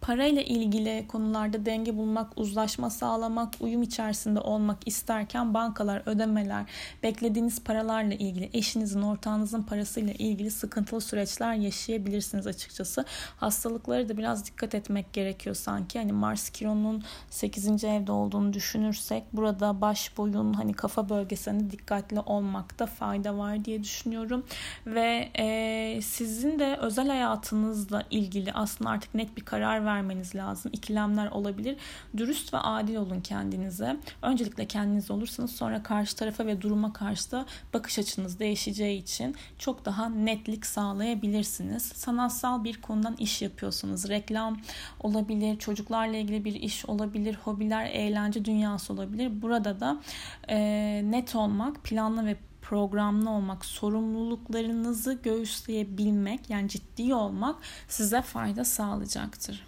parayla 0.00 0.42
ilgili 0.42 1.04
konularda 1.08 1.66
denge 1.66 1.96
bulmak, 1.96 2.38
uzlaşma 2.38 2.90
sağlamak, 2.90 3.54
uyum 3.60 3.82
içerisinde 3.82 4.40
olmak 4.40 4.78
isterken 4.86 5.54
bankalar, 5.54 6.02
ödemeler, 6.06 6.64
beklediğiniz 7.02 7.64
paralarla 7.64 8.14
ilgili, 8.14 8.50
eşinizin, 8.52 9.02
ortağınızın 9.02 9.62
parasıyla 9.62 10.12
ilgili 10.12 10.50
sıkıntılı 10.50 11.00
süreçler 11.00 11.54
yaşayabilirsiniz 11.54 12.46
açıkçası. 12.46 13.04
Hastalıkları 13.36 14.08
da 14.08 14.16
biraz 14.18 14.46
dikkat 14.46 14.74
etmek 14.74 15.12
gerekiyor 15.12 15.56
sanki. 15.56 15.98
Hani 15.98 16.12
Mars 16.12 16.50
Kiron'un 16.50 17.02
8. 17.30 17.84
evde 17.84 18.12
olduğunu 18.12 18.52
düşünürsek 18.52 19.24
burada 19.32 19.80
baş 19.80 20.18
boyun 20.18 20.52
hani 20.52 20.72
kafa 20.72 21.08
bölgesinde 21.08 21.70
dikkatli 21.70 22.20
olmakta 22.20 22.86
fayda 22.86 23.38
var 23.38 23.64
diye 23.64 23.82
düşünüyorum. 23.82 24.44
Ve 24.86 25.28
e, 25.38 26.00
sizin 26.02 26.58
de 26.58 26.76
özel 26.76 27.08
hayatınızla 27.08 28.02
ilgili 28.10 28.52
aslında 28.52 28.90
artık 28.90 29.14
net 29.14 29.36
bir 29.36 29.44
karar 29.44 29.87
vermeniz 29.88 30.34
lazım. 30.34 30.72
İkilemler 30.74 31.30
olabilir. 31.30 31.76
Dürüst 32.16 32.54
ve 32.54 32.58
adil 32.58 32.96
olun 32.96 33.20
kendinize. 33.20 33.96
Öncelikle 34.22 34.66
kendiniz 34.66 35.10
olursanız 35.10 35.50
sonra 35.50 35.82
karşı 35.82 36.16
tarafa 36.16 36.46
ve 36.46 36.62
duruma 36.62 36.92
karşı 36.92 37.30
da 37.30 37.46
bakış 37.74 37.98
açınız 37.98 38.38
değişeceği 38.38 39.02
için 39.02 39.36
çok 39.58 39.84
daha 39.84 40.08
netlik 40.08 40.66
sağlayabilirsiniz. 40.66 41.82
Sanatsal 41.82 42.64
bir 42.64 42.80
konudan 42.80 43.16
iş 43.18 43.42
yapıyorsunuz. 43.42 44.08
Reklam 44.08 44.60
olabilir, 45.00 45.58
çocuklarla 45.58 46.16
ilgili 46.16 46.44
bir 46.44 46.54
iş 46.54 46.86
olabilir, 46.86 47.38
hobiler, 47.44 47.86
eğlence 47.86 48.44
dünyası 48.44 48.92
olabilir. 48.92 49.42
Burada 49.42 49.80
da 49.80 50.00
e, 50.48 50.58
net 51.04 51.34
olmak, 51.34 51.84
planlı 51.84 52.26
ve 52.26 52.36
programlı 52.68 53.30
olmak, 53.30 53.64
sorumluluklarınızı 53.64 55.12
göğüsleyebilmek 55.22 56.50
yani 56.50 56.68
ciddi 56.68 57.14
olmak 57.14 57.56
size 57.88 58.22
fayda 58.22 58.64
sağlayacaktır. 58.64 59.67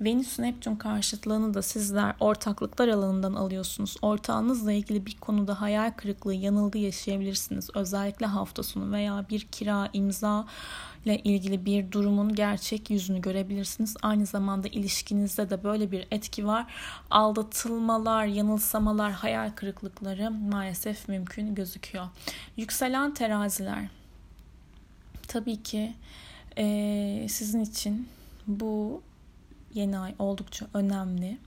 Venüs 0.00 0.38
Neptün 0.38 0.76
karşıtlığını 0.76 1.54
da 1.54 1.62
sizler 1.62 2.14
ortaklıklar 2.20 2.88
alanından 2.88 3.34
alıyorsunuz. 3.34 3.96
Ortağınızla 4.02 4.72
ilgili 4.72 5.06
bir 5.06 5.16
konuda 5.16 5.60
hayal 5.60 5.90
kırıklığı, 5.90 6.34
yanılgı 6.34 6.78
yaşayabilirsiniz. 6.78 7.70
Özellikle 7.74 8.26
hafta 8.26 8.62
sonu 8.62 8.92
veya 8.92 9.26
bir 9.30 9.40
kira, 9.40 9.88
imza 9.92 10.46
ile 11.04 11.18
ilgili 11.18 11.66
bir 11.66 11.92
durumun 11.92 12.34
gerçek 12.34 12.90
yüzünü 12.90 13.20
görebilirsiniz. 13.20 13.96
Aynı 14.02 14.26
zamanda 14.26 14.68
ilişkinizde 14.68 15.50
de 15.50 15.64
böyle 15.64 15.90
bir 15.90 16.06
etki 16.10 16.46
var. 16.46 16.66
Aldatılmalar, 17.10 18.26
yanılsamalar, 18.26 19.12
hayal 19.12 19.50
kırıklıkları 19.50 20.30
maalesef 20.30 21.08
mümkün 21.08 21.54
gözüküyor. 21.54 22.06
Yükselen 22.56 23.14
teraziler. 23.14 23.88
Tabii 25.28 25.62
ki 25.62 25.94
e, 26.58 27.26
sizin 27.28 27.60
için 27.60 28.08
bu 28.46 29.02
yeni 29.76 29.98
ay 29.98 30.14
oldukça 30.18 30.66
önemli. 30.74 31.38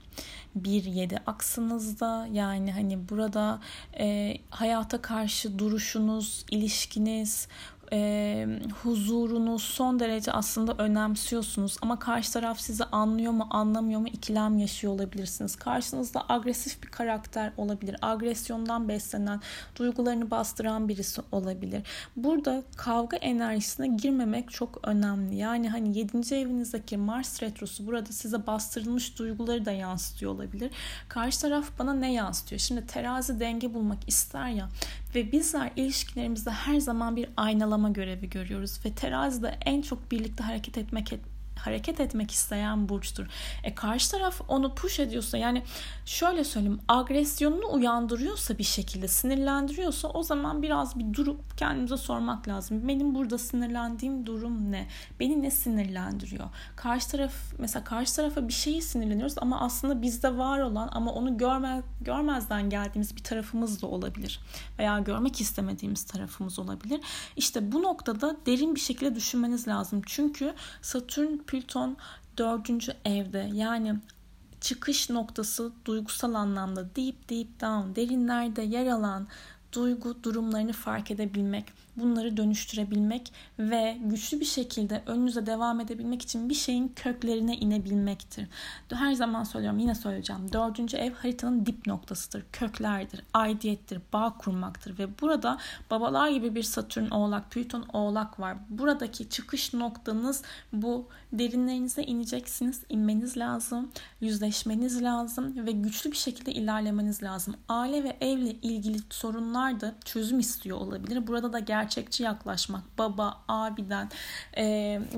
1-7 0.58 1.18
aksınızda 1.26 2.28
yani 2.32 2.72
hani 2.72 3.08
burada 3.08 3.60
e, 3.98 4.36
hayata 4.50 5.02
karşı 5.02 5.58
duruşunuz, 5.58 6.44
ilişkiniz, 6.50 7.48
e, 7.92 8.46
huzurunu 8.82 9.58
son 9.58 10.00
derece 10.00 10.32
aslında 10.32 10.74
önemsiyorsunuz 10.78 11.76
ama 11.82 11.98
karşı 11.98 12.32
taraf 12.32 12.60
sizi 12.60 12.84
anlıyor 12.84 13.32
mu 13.32 13.46
anlamıyor 13.50 14.00
mu 14.00 14.08
ikilem 14.08 14.58
yaşıyor 14.58 14.92
olabilirsiniz. 14.92 15.56
Karşınızda 15.56 16.24
agresif 16.28 16.82
bir 16.82 16.88
karakter 16.88 17.52
olabilir. 17.56 17.96
Agresyondan 18.02 18.88
beslenen, 18.88 19.40
duygularını 19.76 20.30
bastıran 20.30 20.88
birisi 20.88 21.22
olabilir. 21.32 21.82
Burada 22.16 22.62
kavga 22.76 23.16
enerjisine 23.16 23.86
girmemek 23.86 24.50
çok 24.50 24.88
önemli. 24.88 25.36
Yani 25.36 25.70
hani 25.70 25.98
7. 25.98 26.34
evinizdeki 26.34 26.96
Mars 26.96 27.42
retrosu 27.42 27.86
burada 27.86 28.12
size 28.12 28.46
bastırılmış 28.46 29.18
duyguları 29.18 29.64
da 29.64 29.72
yansıtıyor 29.72 30.32
olabilir. 30.32 30.70
Karşı 31.08 31.40
taraf 31.40 31.64
bana 31.78 31.94
ne 31.94 32.12
yansıtıyor? 32.12 32.58
Şimdi 32.58 32.86
terazi 32.86 33.40
denge 33.40 33.74
bulmak 33.74 34.08
ister 34.08 34.48
ya 34.48 34.68
ve 35.14 35.32
bizler 35.32 35.70
ilişkilerimizde 35.76 36.50
her 36.50 36.80
zaman 36.80 37.16
bir 37.16 37.28
aynalama 37.36 37.90
görevi 37.90 38.30
görüyoruz 38.30 38.80
ve 38.84 38.92
terazide 38.92 39.58
en 39.64 39.82
çok 39.82 40.10
birlikte 40.10 40.44
hareket 40.44 40.78
etmek 40.78 41.12
hareket 41.60 42.00
etmek 42.00 42.30
isteyen 42.30 42.88
burçtur. 42.88 43.26
E 43.64 43.74
karşı 43.74 44.10
taraf 44.10 44.40
onu 44.48 44.74
push 44.74 45.00
ediyorsa 45.00 45.38
yani 45.38 45.62
şöyle 46.06 46.44
söyleyeyim 46.44 46.80
agresyonunu 46.88 47.72
uyandırıyorsa 47.72 48.58
bir 48.58 48.64
şekilde 48.64 49.08
sinirlendiriyorsa 49.08 50.08
o 50.08 50.22
zaman 50.22 50.62
biraz 50.62 50.98
bir 50.98 51.14
durup 51.14 51.58
kendimize 51.58 51.96
sormak 51.96 52.48
lazım. 52.48 52.88
Benim 52.88 53.14
burada 53.14 53.38
sinirlendiğim 53.38 54.26
durum 54.26 54.72
ne? 54.72 54.86
Beni 55.20 55.42
ne 55.42 55.50
sinirlendiriyor? 55.50 56.48
Karşı 56.76 57.08
taraf 57.08 57.32
mesela 57.58 57.84
karşı 57.84 58.16
tarafa 58.16 58.48
bir 58.48 58.52
şeyi 58.52 58.82
sinirleniyoruz 58.82 59.34
ama 59.36 59.60
aslında 59.60 60.02
bizde 60.02 60.38
var 60.38 60.60
olan 60.60 60.88
ama 60.92 61.12
onu 61.12 61.38
görme, 61.38 61.82
görmezden 62.00 62.70
geldiğimiz 62.70 63.16
bir 63.16 63.22
tarafımız 63.22 63.82
da 63.82 63.86
olabilir. 63.86 64.40
Veya 64.78 64.98
görmek 64.98 65.40
istemediğimiz 65.40 66.04
tarafımız 66.04 66.58
olabilir. 66.58 67.00
İşte 67.36 67.72
bu 67.72 67.82
noktada 67.82 68.36
derin 68.46 68.74
bir 68.74 68.80
şekilde 68.80 69.14
düşünmeniz 69.14 69.68
lazım. 69.68 70.02
Çünkü 70.06 70.54
Satürn, 70.82 71.36
Plüton 71.50 71.96
dördüncü 72.38 72.92
evde 73.04 73.50
yani 73.52 73.96
çıkış 74.60 75.10
noktası 75.10 75.72
duygusal 75.84 76.34
anlamda 76.34 76.96
deep 76.96 77.28
deep 77.28 77.60
down 77.60 77.96
derinlerde 77.96 78.62
yer 78.62 78.86
alan 78.86 79.28
duygu 79.72 80.22
durumlarını 80.22 80.72
fark 80.72 81.10
edebilmek, 81.10 81.72
bunları 81.96 82.36
dönüştürebilmek 82.36 83.32
ve 83.58 83.98
güçlü 84.04 84.40
bir 84.40 84.44
şekilde 84.44 85.02
önünüze 85.06 85.46
devam 85.46 85.80
edebilmek 85.80 86.22
için 86.22 86.48
bir 86.48 86.54
şeyin 86.54 86.92
köklerine 86.96 87.56
inebilmektir. 87.56 88.48
Her 88.88 89.12
zaman 89.12 89.44
söylüyorum 89.44 89.78
yine 89.78 89.94
söyleyeceğim. 89.94 90.52
Dördüncü 90.52 90.96
ev 90.96 91.12
haritanın 91.14 91.66
dip 91.66 91.86
noktasıdır. 91.86 92.44
Köklerdir, 92.52 93.22
aidiyettir, 93.34 94.00
bağ 94.12 94.34
kurmaktır 94.38 94.98
ve 94.98 95.20
burada 95.20 95.58
babalar 95.90 96.28
gibi 96.28 96.54
bir 96.54 96.62
Satürn 96.62 97.10
oğlak, 97.10 97.50
Plüton 97.50 97.86
oğlak 97.92 98.40
var. 98.40 98.56
Buradaki 98.68 99.28
çıkış 99.28 99.74
noktanız 99.74 100.42
bu. 100.72 101.08
Derinlerinize 101.32 102.02
ineceksiniz, 102.02 102.82
inmeniz 102.88 103.36
lazım, 103.36 103.90
yüzleşmeniz 104.20 105.02
lazım 105.02 105.66
ve 105.66 105.72
güçlü 105.72 106.12
bir 106.12 106.16
şekilde 106.16 106.52
ilerlemeniz 106.52 107.22
lazım. 107.22 107.54
Aile 107.68 108.04
ve 108.04 108.16
evle 108.20 108.50
ilgili 108.50 108.98
sorunlar 109.10 109.80
da 109.80 109.94
çözüm 110.04 110.38
istiyor 110.38 110.78
olabilir. 110.78 111.26
Burada 111.26 111.52
da 111.52 111.58
gerçekçi 111.58 112.22
yaklaşmak, 112.22 112.98
baba, 112.98 113.42
abiden 113.48 114.08
e, 114.56 114.64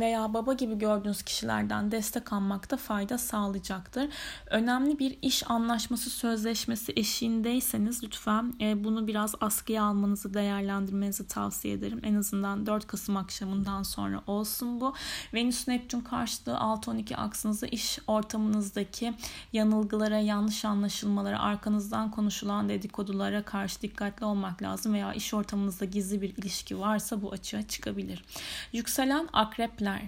veya 0.01 0.35
baba 0.35 0.53
gibi 0.53 0.79
gördüğünüz 0.79 1.23
kişilerden 1.23 1.91
destek 1.91 2.33
almakta 2.33 2.77
fayda 2.77 3.19
sağlayacaktır. 3.19 4.09
Önemli 4.51 4.99
bir 4.99 5.19
iş 5.23 5.51
anlaşması 5.51 6.11
sözleşmesi 6.11 6.93
eşiğindeyseniz 6.97 8.05
lütfen 8.05 8.55
e, 8.61 8.85
bunu 8.85 9.07
biraz 9.07 9.35
askıya 9.41 9.85
almanızı, 9.85 10.35
değerlendirmenizi 10.35 11.27
tavsiye 11.27 11.75
ederim. 11.75 12.01
En 12.03 12.15
azından 12.15 12.67
4 12.67 12.87
Kasım 12.87 13.17
akşamından 13.17 13.83
sonra 13.83 14.23
olsun 14.27 14.81
bu. 14.81 14.95
Venüs 15.35 15.69
Neptün 15.69 16.02
karşıtlığı 16.05 16.53
6-12 16.53 17.17
aksınızda 17.17 17.67
iş 17.67 17.99
ortamınızdaki 18.07 19.15
yanılgılara, 19.53 20.19
yanlış 20.19 20.65
anlaşılmalara, 20.65 21.41
arkanızdan 21.41 22.11
konuşulan 22.11 22.69
dedikodulara 22.69 23.43
karşı 23.43 23.83
dikkatli 23.83 24.27
olmak 24.27 24.63
lazım 24.63 24.95
veya 24.95 25.13
iş 25.13 25.35
ortamınızda 25.35 25.85
gizli 25.85 26.23
bir 26.23 26.37
ilişki 26.37 26.81
varsa 26.81 27.23
bu 27.23 27.33
açığa 27.33 27.63
çıkabilir. 27.63 28.25
Yükselen 28.73 29.29
akrepler. 29.33 30.03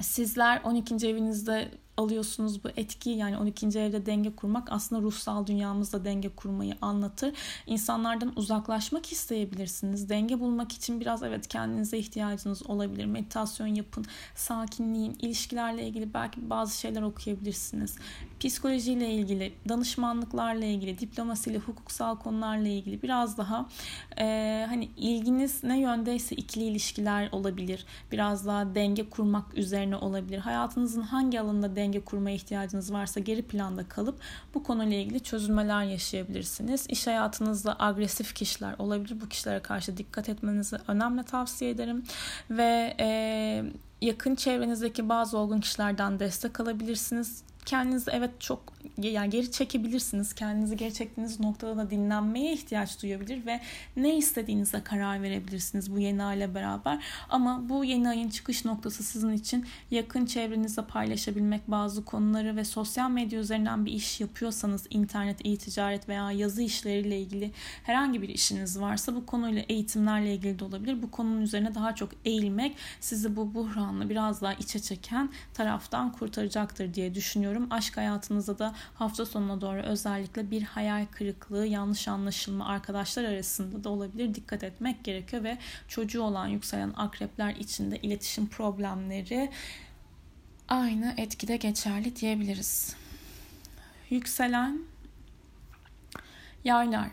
Sizler 0.00 0.60
12. 0.64 0.94
evinizde 0.94 1.70
alıyorsunuz 1.98 2.64
bu 2.64 2.68
etki 2.76 3.10
yani 3.10 3.38
12. 3.38 3.66
evde 3.66 4.06
denge 4.06 4.36
kurmak 4.36 4.72
aslında 4.72 5.02
ruhsal 5.02 5.46
dünyamızda 5.46 6.04
denge 6.04 6.28
kurmayı 6.28 6.74
anlatır. 6.82 7.34
İnsanlardan 7.66 8.32
uzaklaşmak 8.36 9.12
isteyebilirsiniz. 9.12 10.08
Denge 10.08 10.40
bulmak 10.40 10.72
için 10.72 11.00
biraz 11.00 11.22
evet 11.22 11.48
kendinize 11.48 11.98
ihtiyacınız 11.98 12.70
olabilir. 12.70 13.04
Meditasyon 13.04 13.66
yapın, 13.66 14.04
sakinliğin, 14.34 15.16
ilişkilerle 15.20 15.86
ilgili 15.86 16.14
belki 16.14 16.50
bazı 16.50 16.78
şeyler 16.78 17.02
okuyabilirsiniz. 17.02 17.96
Psikolojiyle 18.40 19.10
ilgili, 19.10 19.52
danışmanlıklarla 19.68 20.64
ilgili, 20.64 20.98
diplomasiyle, 20.98 21.58
hukuksal 21.58 22.16
konularla 22.16 22.68
ilgili 22.68 23.02
biraz 23.02 23.38
daha 23.38 23.68
e, 24.18 24.64
hani 24.68 24.88
ilginiz 24.96 25.64
ne 25.64 25.80
yöndeyse 25.80 26.36
ikili 26.36 26.64
ilişkiler 26.64 27.28
olabilir. 27.32 27.86
Biraz 28.12 28.46
daha 28.46 28.74
denge 28.74 29.10
kurmak 29.10 29.58
üzerine 29.58 29.96
olabilir. 29.96 30.38
Hayatınızın 30.38 31.02
hangi 31.02 31.40
alanında 31.40 31.76
denge 31.76 31.87
denge 31.88 32.00
kurmaya 32.00 32.36
ihtiyacınız 32.36 32.92
varsa 32.92 33.20
geri 33.20 33.42
planda 33.42 33.88
kalıp 33.88 34.20
bu 34.54 34.62
konuyla 34.62 34.96
ilgili 34.96 35.20
çözülmeler 35.20 35.82
yaşayabilirsiniz. 35.84 36.86
İş 36.88 37.06
hayatınızda 37.06 37.76
agresif 37.78 38.34
kişiler 38.34 38.74
olabilir. 38.78 39.20
Bu 39.20 39.28
kişilere 39.28 39.60
karşı 39.60 39.96
dikkat 39.96 40.28
etmenizi 40.28 40.76
önemli 40.88 41.24
tavsiye 41.24 41.70
ederim. 41.70 42.04
Ve 42.50 42.96
e, 43.00 43.64
yakın 44.00 44.34
çevrenizdeki 44.34 45.08
bazı 45.08 45.38
olgun 45.38 45.60
kişilerden 45.60 46.20
destek 46.20 46.60
alabilirsiniz 46.60 47.42
kendinizi 47.68 48.10
evet 48.10 48.30
çok 48.40 48.72
yani 48.98 49.30
geri 49.30 49.50
çekebilirsiniz. 49.50 50.32
Kendinizi 50.32 50.76
geri 50.76 50.94
çektiğiniz 50.94 51.40
noktada 51.40 51.76
da 51.76 51.90
dinlenmeye 51.90 52.52
ihtiyaç 52.52 53.02
duyabilir 53.02 53.46
ve 53.46 53.60
ne 53.96 54.16
istediğinize 54.16 54.82
karar 54.84 55.22
verebilirsiniz 55.22 55.94
bu 55.94 55.98
yeni 55.98 56.24
ayla 56.24 56.54
beraber. 56.54 57.04
Ama 57.30 57.68
bu 57.68 57.84
yeni 57.84 58.08
ayın 58.08 58.28
çıkış 58.28 58.64
noktası 58.64 59.02
sizin 59.02 59.32
için 59.32 59.66
yakın 59.90 60.26
çevrenizde 60.26 60.84
paylaşabilmek 60.84 61.70
bazı 61.70 62.04
konuları 62.04 62.56
ve 62.56 62.64
sosyal 62.64 63.10
medya 63.10 63.40
üzerinden 63.40 63.86
bir 63.86 63.92
iş 63.92 64.20
yapıyorsanız 64.20 64.86
internet, 64.90 65.46
e-ticaret 65.46 66.08
veya 66.08 66.32
yazı 66.32 66.62
işleriyle 66.62 67.20
ilgili 67.20 67.50
herhangi 67.82 68.22
bir 68.22 68.28
işiniz 68.28 68.80
varsa 68.80 69.14
bu 69.14 69.26
konuyla 69.26 69.62
eğitimlerle 69.68 70.34
ilgili 70.34 70.58
de 70.58 70.64
olabilir. 70.64 71.02
Bu 71.02 71.10
konunun 71.10 71.40
üzerine 71.40 71.74
daha 71.74 71.94
çok 71.94 72.10
eğilmek 72.24 72.76
sizi 73.00 73.36
bu 73.36 73.54
buhranla 73.54 74.10
biraz 74.10 74.42
daha 74.42 74.52
içe 74.52 74.78
çeken 74.78 75.30
taraftan 75.54 76.12
kurtaracaktır 76.12 76.94
diye 76.94 77.14
düşünüyorum 77.14 77.57
düşünüyorum. 77.58 77.68
Aşk 77.70 77.96
hayatınızda 77.96 78.58
da 78.58 78.74
hafta 78.94 79.26
sonuna 79.26 79.60
doğru 79.60 79.80
özellikle 79.80 80.50
bir 80.50 80.62
hayal 80.62 81.06
kırıklığı, 81.06 81.66
yanlış 81.66 82.08
anlaşılma 82.08 82.66
arkadaşlar 82.66 83.24
arasında 83.24 83.84
da 83.84 83.88
olabilir. 83.88 84.34
Dikkat 84.34 84.62
etmek 84.62 85.04
gerekiyor 85.04 85.44
ve 85.44 85.58
çocuğu 85.88 86.22
olan 86.22 86.46
yükselen 86.48 86.92
akrepler 86.96 87.54
içinde 87.56 87.98
iletişim 87.98 88.48
problemleri 88.48 89.50
aynı 90.68 91.14
etkide 91.16 91.56
geçerli 91.56 92.16
diyebiliriz. 92.16 92.96
Yükselen 94.10 94.78
yaylar 96.64 97.08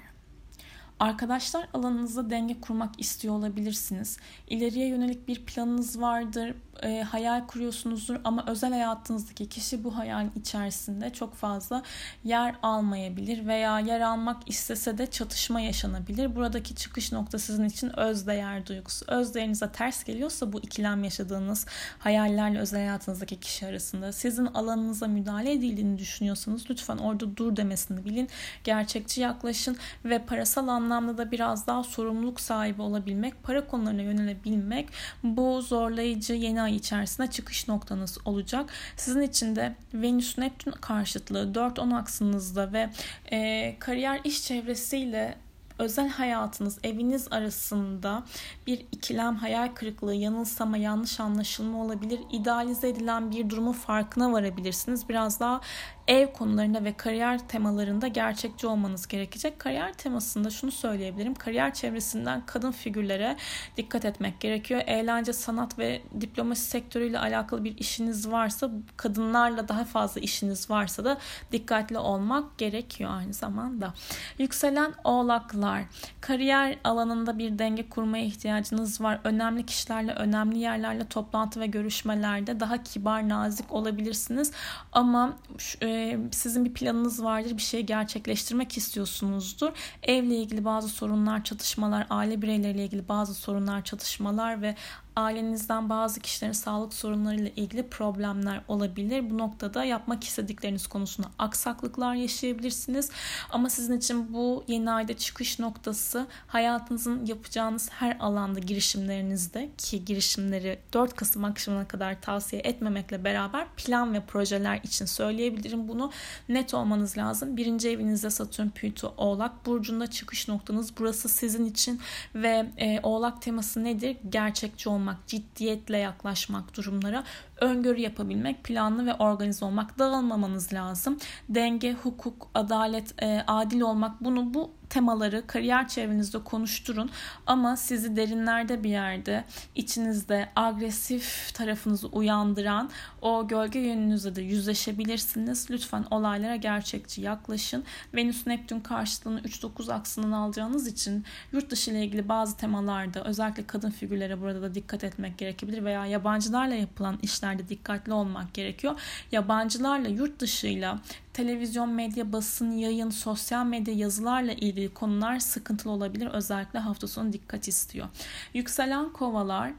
Arkadaşlar 0.99 1.67
alanınızda 1.73 2.29
denge 2.29 2.62
kurmak 2.62 2.99
istiyor 2.99 3.36
olabilirsiniz. 3.36 4.17
İleriye 4.47 4.88
yönelik 4.88 5.27
bir 5.27 5.45
planınız 5.45 6.01
vardır, 6.01 6.53
e, 6.83 7.01
hayal 7.01 7.47
kuruyorsunuzdur 7.47 8.15
ama 8.23 8.43
özel 8.47 8.71
hayatınızdaki 8.71 9.49
kişi 9.49 9.83
bu 9.83 9.97
hayalin 9.97 10.31
içerisinde 10.35 11.09
çok 11.09 11.35
fazla 11.35 11.83
yer 12.23 12.55
almayabilir 12.63 13.47
veya 13.47 13.79
yer 13.79 14.01
almak 14.01 14.49
istese 14.49 14.97
de 14.97 15.07
çatışma 15.07 15.61
yaşanabilir. 15.61 16.35
Buradaki 16.35 16.75
çıkış 16.75 17.11
nokta 17.11 17.39
sizin 17.39 17.65
için 17.65 17.99
özdeğer 17.99 18.67
duygusu. 18.67 19.05
Özdeğerinize 19.07 19.71
ters 19.71 20.03
geliyorsa 20.03 20.53
bu 20.53 20.59
ikilem 20.59 21.03
yaşadığınız 21.03 21.65
hayallerle 21.99 22.59
özel 22.59 22.79
hayatınızdaki 22.79 23.39
kişi 23.39 23.67
arasında 23.67 24.11
sizin 24.11 24.45
alanınıza 24.45 25.07
müdahale 25.07 25.51
edildiğini 25.51 25.97
düşünüyorsanız 25.97 26.69
lütfen 26.69 26.97
orada 26.97 27.38
dur 27.38 27.55
demesini 27.55 28.05
bilin. 28.05 28.29
Gerçekçi 28.63 29.21
yaklaşın 29.21 29.77
ve 30.05 30.19
parasal 30.19 30.67
anlamda 30.67 31.17
da 31.17 31.31
biraz 31.31 31.67
daha 31.67 31.83
sorumluluk 31.83 32.41
sahibi 32.41 32.81
olabilmek, 32.81 33.43
para 33.43 33.67
konularına 33.67 34.01
yönelebilmek 34.01 34.89
bu 35.23 35.61
zorlayıcı 35.61 36.33
yeni 36.33 36.64
ay 36.65 36.75
içerisinde 36.75 37.28
çıkış 37.28 37.67
noktanız 37.67 38.17
olacak. 38.25 38.69
Sizin 38.97 39.21
için 39.21 39.56
de 39.56 39.75
Venüs 39.93 40.38
Neptün 40.38 40.71
karşıtlığı 40.71 41.51
4-10 41.54 41.95
aksınızda 41.95 42.73
ve 42.73 42.89
e, 43.32 43.75
kariyer 43.80 44.21
iş 44.23 44.43
çevresiyle 44.43 45.38
özel 45.79 46.09
hayatınız, 46.09 46.79
eviniz 46.83 47.27
arasında 47.31 48.23
bir 48.67 48.85
ikilem, 48.91 49.35
hayal 49.35 49.67
kırıklığı, 49.67 50.15
yanılsama, 50.15 50.77
yanlış 50.77 51.19
anlaşılma 51.19 51.83
olabilir. 51.83 52.19
İdealize 52.31 52.89
edilen 52.89 53.31
bir 53.31 53.49
durumu 53.49 53.73
farkına 53.73 54.31
varabilirsiniz. 54.31 55.09
Biraz 55.09 55.39
daha 55.39 55.61
ev 56.07 56.33
konularında 56.33 56.83
ve 56.83 56.93
kariyer 56.93 57.47
temalarında 57.47 58.07
gerçekçi 58.07 58.67
olmanız 58.67 59.07
gerekecek. 59.07 59.59
Kariyer 59.59 59.93
temasında 59.93 60.49
şunu 60.49 60.71
söyleyebilirim. 60.71 61.33
Kariyer 61.33 61.73
çevresinden 61.73 62.45
kadın 62.45 62.71
figürlere 62.71 63.35
dikkat 63.77 64.05
etmek 64.05 64.39
gerekiyor. 64.39 64.81
Eğlence, 64.85 65.33
sanat 65.33 65.79
ve 65.79 66.01
diplomasi 66.21 66.61
sektörüyle 66.61 67.19
alakalı 67.19 67.63
bir 67.63 67.77
işiniz 67.77 68.31
varsa, 68.31 68.71
kadınlarla 68.97 69.67
daha 69.67 69.85
fazla 69.85 70.21
işiniz 70.21 70.69
varsa 70.69 71.05
da 71.05 71.17
dikkatli 71.51 71.97
olmak 71.97 72.57
gerekiyor 72.57 73.11
aynı 73.13 73.33
zamanda. 73.33 73.93
Yükselen 74.38 74.93
oğlaklar 75.03 75.64
balıklar. 75.65 75.86
Kariyer 76.21 76.78
alanında 76.84 77.38
bir 77.38 77.60
denge 77.60 77.89
kurmaya 77.89 78.25
ihtiyacınız 78.25 79.01
var. 79.01 79.19
Önemli 79.23 79.65
kişilerle, 79.65 80.12
önemli 80.12 80.58
yerlerle 80.58 81.08
toplantı 81.08 81.60
ve 81.60 81.67
görüşmelerde 81.67 82.60
daha 82.60 82.84
kibar, 82.84 83.30
nazik 83.30 83.71
olabilirsiniz. 83.71 84.51
Ama 84.91 85.38
e, 85.82 86.17
sizin 86.32 86.65
bir 86.65 86.73
planınız 86.73 87.23
vardır. 87.23 87.58
Bir 87.58 87.62
şeyi 87.62 87.86
gerçekleştirmek 87.86 88.78
istiyorsunuzdur. 88.78 89.71
Evle 90.04 90.36
ilgili 90.36 90.65
bazı 90.65 90.89
sorunlar, 90.89 91.43
çatışmalar, 91.43 92.08
aile 92.10 92.41
bireyleriyle 92.41 92.86
ilgili 92.86 93.08
bazı 93.08 93.34
sorunlar, 93.34 93.84
çatışmalar 93.84 94.62
ve 94.62 94.75
ailenizden 95.15 95.89
bazı 95.89 96.19
kişilerin 96.19 96.54
sağlık 96.54 96.93
sorunlarıyla 96.93 97.51
ilgili 97.56 97.89
problemler 97.89 98.62
olabilir. 98.67 99.30
Bu 99.30 99.38
noktada 99.38 99.84
yapmak 99.84 100.23
istedikleriniz 100.23 100.88
konusunda 100.88 101.30
aksaklıklar 101.39 102.15
yaşayabilirsiniz. 102.15 103.12
Ama 103.49 103.69
sizin 103.69 103.97
için 103.97 104.34
bu 104.34 104.63
yeni 104.67 104.91
ayda 104.91 105.17
çıkış 105.17 105.60
noktası 105.60 106.28
hayatınızın 106.47 107.25
yapacağınız 107.25 107.89
her 107.91 108.17
alanda 108.19 108.60
girişimlerinizde 108.60 109.69
ki 109.78 110.06
girişimleri 110.06 110.80
4 110.93 111.15
Kasım 111.15 111.45
akşamına 111.45 111.88
kadar 111.88 112.21
tavsiye 112.21 112.62
etmemekle 112.62 113.23
beraber 113.23 113.67
plan 113.78 114.13
ve 114.13 114.21
projeler 114.25 114.80
için 114.84 115.06
söyleyebilirim 115.06 115.88
bunu. 115.88 116.12
Net 116.49 116.73
olmanız 116.73 117.17
lazım. 117.17 117.58
Birinci 117.58 117.89
evinizde 117.89 118.30
Satürn, 118.30 118.69
Plüto, 118.69 119.13
Oğlak. 119.17 119.65
Burcunda 119.65 120.08
çıkış 120.08 120.47
noktanız. 120.47 120.97
Burası 120.97 121.30
sizin 121.30 121.65
için 121.65 122.01
ve 122.36 122.65
e, 122.78 122.99
Oğlak 123.04 123.41
teması 123.41 123.84
nedir? 123.84 124.17
Gerçekçi 124.30 124.89
olmak 124.89 125.04
olmak, 125.05 125.27
ciddiyetle 125.27 125.97
yaklaşmak 125.97 126.77
durumlara, 126.77 127.23
öngörü 127.61 128.01
yapabilmek, 128.01 128.63
planlı 128.63 129.05
ve 129.05 129.13
organize 129.13 129.65
olmak, 129.65 129.99
dağılmamanız 129.99 130.73
lazım. 130.73 131.17
Denge, 131.49 131.93
hukuk, 131.93 132.47
adalet, 132.53 133.23
e, 133.23 133.43
adil 133.47 133.81
olmak 133.81 134.23
bunu 134.23 134.53
bu 134.53 134.71
temaları 134.89 135.47
kariyer 135.47 135.87
çevrenizde 135.87 136.43
konuşturun 136.43 137.09
ama 137.47 137.75
sizi 137.75 138.15
derinlerde 138.15 138.83
bir 138.83 138.89
yerde 138.89 139.43
içinizde 139.75 140.49
agresif 140.55 141.51
tarafınızı 141.53 142.07
uyandıran 142.07 142.89
o 143.21 143.47
gölge 143.47 143.79
yönünüzde 143.79 144.35
de 144.35 144.41
yüzleşebilirsiniz. 144.41 145.71
Lütfen 145.71 146.05
olaylara 146.11 146.55
gerçekçi 146.55 147.21
yaklaşın. 147.21 147.83
Venüs 148.13 148.47
Neptün 148.47 148.79
karşıtlığını 148.79 149.39
3-9 149.39 149.93
aksından 149.93 150.31
alacağınız 150.31 150.87
için 150.87 151.25
yurt 151.51 151.69
dışı 151.69 151.91
ile 151.91 152.05
ilgili 152.05 152.29
bazı 152.29 152.57
temalarda 152.57 153.23
özellikle 153.23 153.67
kadın 153.67 153.91
figürlere 153.91 154.41
burada 154.41 154.61
da 154.61 154.75
dikkat 154.75 155.03
etmek 155.03 155.37
gerekebilir 155.37 155.85
veya 155.85 156.05
yabancılarla 156.05 156.75
yapılan 156.75 157.19
işlerde 157.45 157.69
dikkatli 157.69 158.13
olmak 158.13 158.53
gerekiyor. 158.53 159.01
Yabancılarla 159.31 160.08
yurt 160.08 160.39
dışıyla 160.39 160.99
televizyon, 161.34 161.89
medya, 161.89 162.34
basın, 162.34 162.71
yayın, 162.71 163.10
sosyal 163.10 163.65
medya, 163.65 163.93
yazılarla 163.93 164.53
ilgili 164.53 164.93
konular 164.93 165.39
sıkıntılı 165.39 165.91
olabilir. 165.91 166.27
Özellikle 166.27 166.79
hafta 166.79 167.08
sonu 167.08 167.34
dikkat 167.34 167.67
istiyor. 167.67 168.08
Yükselen 168.53 169.13
kovalar 169.13 169.73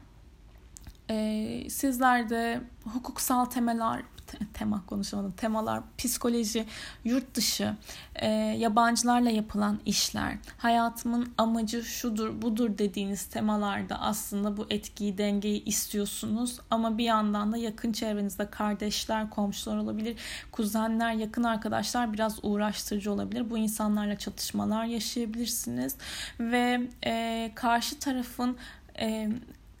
e, 1.09 1.69
sizlerde 1.69 2.61
hukuksal 2.93 3.45
temeller 3.45 4.01
tema 4.53 4.85
konuşamadım. 4.85 5.31
Temalar, 5.31 5.83
psikoloji, 5.97 6.65
yurt 7.03 7.35
dışı, 7.35 7.75
e, 8.15 8.27
yabancılarla 8.57 9.29
yapılan 9.29 9.79
işler, 9.85 10.37
hayatımın 10.57 11.33
amacı 11.37 11.83
şudur, 11.83 12.41
budur 12.41 12.77
dediğiniz 12.77 13.25
temalarda 13.25 14.01
aslında 14.01 14.57
bu 14.57 14.65
etkiyi, 14.69 15.17
dengeyi 15.17 15.63
istiyorsunuz. 15.63 16.59
Ama 16.71 16.97
bir 16.97 17.03
yandan 17.03 17.51
da 17.51 17.57
yakın 17.57 17.91
çevrenizde 17.91 18.49
kardeşler, 18.49 19.29
komşular 19.29 19.77
olabilir, 19.77 20.17
kuzenler, 20.51 21.13
yakın 21.13 21.43
arkadaşlar 21.43 22.13
biraz 22.13 22.39
uğraştırıcı 22.43 23.11
olabilir. 23.11 23.49
Bu 23.49 23.57
insanlarla 23.57 24.17
çatışmalar 24.17 24.85
yaşayabilirsiniz 24.85 25.95
ve 26.39 26.81
e, 27.05 27.51
karşı 27.55 27.99
tarafın 27.99 28.57
e, 28.99 29.29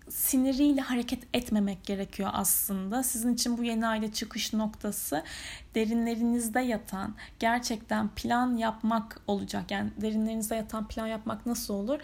siniriyle 0.09 0.81
hareket 0.81 1.23
etmemek 1.33 1.85
gerekiyor 1.85 2.29
aslında. 2.33 3.03
Sizin 3.03 3.33
için 3.33 3.57
bu 3.57 3.63
yeni 3.63 3.87
ayda 3.87 4.11
çıkış 4.11 4.53
noktası 4.53 5.23
derinlerinizde 5.75 6.59
yatan 6.59 7.15
gerçekten 7.39 8.09
plan 8.09 8.57
yapmak 8.57 9.21
olacak. 9.27 9.71
Yani 9.71 9.91
derinlerinizde 10.01 10.55
yatan 10.55 10.87
plan 10.87 11.07
yapmak 11.07 11.45
nasıl 11.45 11.73
olur? 11.73 11.99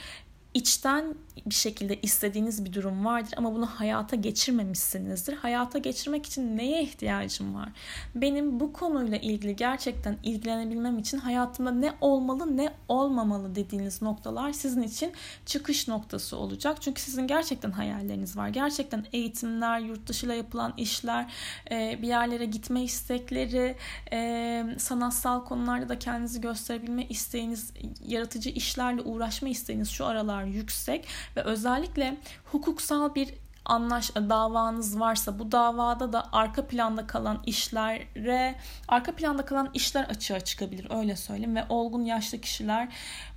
İçten 0.53 1.15
bir 1.45 1.53
şekilde 1.53 2.01
istediğiniz 2.01 2.65
bir 2.65 2.73
durum 2.73 3.05
vardır 3.05 3.33
ama 3.37 3.55
bunu 3.55 3.65
hayata 3.65 4.15
geçirmemişsinizdir. 4.15 5.33
Hayata 5.33 5.77
geçirmek 5.77 6.25
için 6.25 6.57
neye 6.57 6.83
ihtiyacım 6.83 7.55
var? 7.55 7.69
Benim 8.15 8.59
bu 8.59 8.73
konuyla 8.73 9.17
ilgili 9.17 9.55
gerçekten 9.55 10.17
ilgilenebilmem 10.23 10.99
için 10.99 11.17
hayatımda 11.17 11.71
ne 11.71 11.93
olmalı 12.01 12.57
ne 12.57 12.73
olmamalı 12.87 13.55
dediğiniz 13.55 14.01
noktalar 14.01 14.51
sizin 14.51 14.81
için 14.81 15.11
çıkış 15.45 15.87
noktası 15.87 16.37
olacak. 16.37 16.81
Çünkü 16.81 17.01
sizin 17.01 17.27
gerçekten 17.27 17.71
hayalleriniz 17.71 18.37
var. 18.37 18.47
Gerçekten 18.47 19.05
eğitimler, 19.13 19.79
yurt 19.79 20.07
dışıyla 20.07 20.35
yapılan 20.35 20.73
işler, 20.77 21.31
e, 21.71 21.99
bir 22.01 22.07
yerlere 22.07 22.45
gitme 22.45 22.83
istekleri, 22.83 23.75
e, 24.11 24.65
sanatsal 24.77 25.45
konularda 25.45 25.89
da 25.89 25.99
kendinizi 25.99 26.41
gösterebilme 26.41 27.05
isteğiniz, 27.05 27.73
yaratıcı 28.07 28.49
işlerle 28.49 29.01
uğraşma 29.01 29.49
isteğiniz 29.49 29.89
şu 29.89 30.05
aralar 30.05 30.42
kadar 30.43 30.53
yüksek 30.53 31.07
ve 31.37 31.41
özellikle 31.41 32.17
hukuksal 32.45 33.15
bir 33.15 33.33
anlaş 33.65 34.15
davanız 34.15 34.99
varsa 34.99 35.39
bu 35.39 35.51
davada 35.51 36.13
da 36.13 36.29
arka 36.31 36.67
planda 36.67 37.07
kalan 37.07 37.43
işlere 37.45 38.55
arka 38.87 39.15
planda 39.15 39.45
kalan 39.45 39.69
işler 39.73 40.03
açığa 40.03 40.39
çıkabilir 40.39 40.87
öyle 40.89 41.15
söyleyeyim 41.15 41.55
ve 41.55 41.65
olgun 41.69 42.05
yaşlı 42.05 42.41
kişiler 42.41 42.87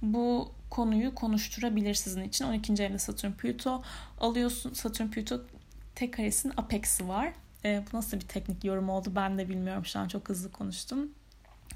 bu 0.02 0.52
konuyu 0.70 1.14
konuşturabilir 1.14 1.94
sizin 1.94 2.22
için. 2.22 2.44
12. 2.44 2.72
evde 2.72 2.98
Satürn 2.98 3.32
Plüto 3.32 3.82
alıyorsun. 4.20 4.72
Satürn 4.72 5.08
Plüto 5.08 5.40
tek 5.94 6.14
karesinin 6.14 6.54
apex'i 6.56 7.08
var. 7.08 7.32
E, 7.64 7.84
bu 7.92 7.96
nasıl 7.96 8.16
bir 8.16 8.28
teknik 8.28 8.64
yorum 8.64 8.88
oldu 8.88 9.12
ben 9.14 9.38
de 9.38 9.48
bilmiyorum 9.48 9.86
şu 9.86 9.98
an 9.98 10.08
çok 10.08 10.28
hızlı 10.28 10.52
konuştum. 10.52 11.10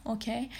Okey 0.04 0.50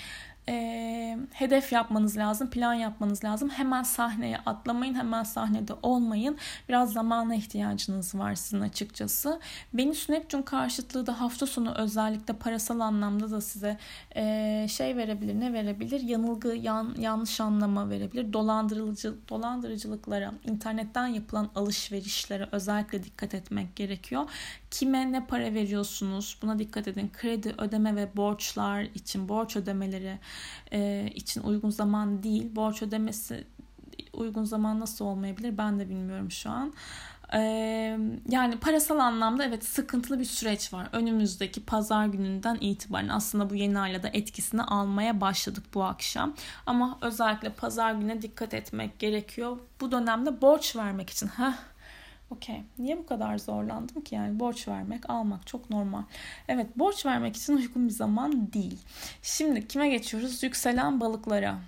e, 0.48 1.18
hedef 1.32 1.72
yapmanız 1.72 2.16
lazım, 2.16 2.50
plan 2.50 2.74
yapmanız 2.74 3.24
lazım. 3.24 3.48
Hemen 3.48 3.82
sahneye 3.82 4.38
atlamayın, 4.46 4.94
hemen 4.94 5.22
sahnede 5.22 5.72
olmayın. 5.82 6.38
Biraz 6.68 6.92
zamana 6.92 7.34
ihtiyacınız 7.34 8.14
var 8.14 8.34
sizin 8.34 8.60
açıkçası. 8.60 9.40
Venüs 9.74 10.08
Neptün 10.08 10.42
karşıtlığı 10.42 11.06
da 11.06 11.20
hafta 11.20 11.46
sonu 11.46 11.74
özellikle 11.74 12.34
parasal 12.34 12.80
anlamda 12.80 13.30
da 13.30 13.40
size 13.40 13.78
e, 14.16 14.66
şey 14.70 14.96
verebilir, 14.96 15.40
ne 15.40 15.52
verebilir? 15.52 16.00
Yanılgı, 16.00 16.48
yan, 16.48 16.94
yanlış 16.98 17.40
anlama 17.40 17.90
verebilir. 17.90 18.32
Dolandırıcı, 18.32 19.14
dolandırıcılıklara, 19.28 20.32
internetten 20.44 21.06
yapılan 21.06 21.50
alışverişlere 21.54 22.48
özellikle 22.52 23.04
dikkat 23.04 23.34
etmek 23.34 23.76
gerekiyor. 23.76 24.30
Kime 24.70 25.12
ne 25.12 25.26
para 25.26 25.54
veriyorsunuz? 25.54 26.38
Buna 26.42 26.58
dikkat 26.58 26.88
edin. 26.88 27.10
Kredi, 27.12 27.54
ödeme 27.58 27.96
ve 27.96 28.16
borçlar 28.16 28.82
için 28.82 29.28
borç 29.28 29.56
ödemeleri 29.56 30.18
e, 30.72 31.10
için 31.14 31.42
uygun 31.42 31.70
zaman 31.70 32.22
değil. 32.22 32.56
Borç 32.56 32.82
ödemesi 32.82 33.44
uygun 34.12 34.44
zaman 34.44 34.80
nasıl 34.80 35.04
olmayabilir 35.04 35.58
ben 35.58 35.80
de 35.80 35.88
bilmiyorum 35.88 36.30
şu 36.30 36.50
an. 36.50 36.72
Ee, 37.34 37.98
yani 38.28 38.56
parasal 38.60 38.98
anlamda 38.98 39.44
evet 39.44 39.64
sıkıntılı 39.64 40.18
bir 40.18 40.24
süreç 40.24 40.72
var. 40.72 40.88
Önümüzdeki 40.92 41.64
pazar 41.64 42.06
gününden 42.06 42.58
itibaren 42.60 43.08
aslında 43.08 43.50
bu 43.50 43.54
yeni 43.54 43.78
ayla 43.78 44.02
da 44.02 44.08
etkisini 44.08 44.62
almaya 44.62 45.20
başladık 45.20 45.64
bu 45.74 45.84
akşam. 45.84 46.34
Ama 46.66 46.98
özellikle 47.02 47.48
pazar 47.52 47.92
gününe 47.92 48.22
dikkat 48.22 48.54
etmek 48.54 48.98
gerekiyor. 48.98 49.58
Bu 49.80 49.92
dönemde 49.92 50.40
borç 50.40 50.76
vermek 50.76 51.10
için. 51.10 51.26
Heh, 51.26 51.52
Okey. 52.30 52.62
Niye 52.78 52.98
bu 52.98 53.06
kadar 53.06 53.38
zorlandım 53.38 54.02
ki? 54.02 54.14
Yani 54.14 54.40
borç 54.40 54.68
vermek, 54.68 55.10
almak 55.10 55.46
çok 55.46 55.70
normal. 55.70 56.02
Evet, 56.48 56.78
borç 56.78 57.06
vermek 57.06 57.36
için 57.36 57.56
uygun 57.56 57.88
bir 57.88 57.92
zaman 57.92 58.52
değil. 58.52 58.78
Şimdi 59.22 59.68
kime 59.68 59.88
geçiyoruz? 59.88 60.42
Yükselen 60.42 61.00
balıklara. 61.00 61.58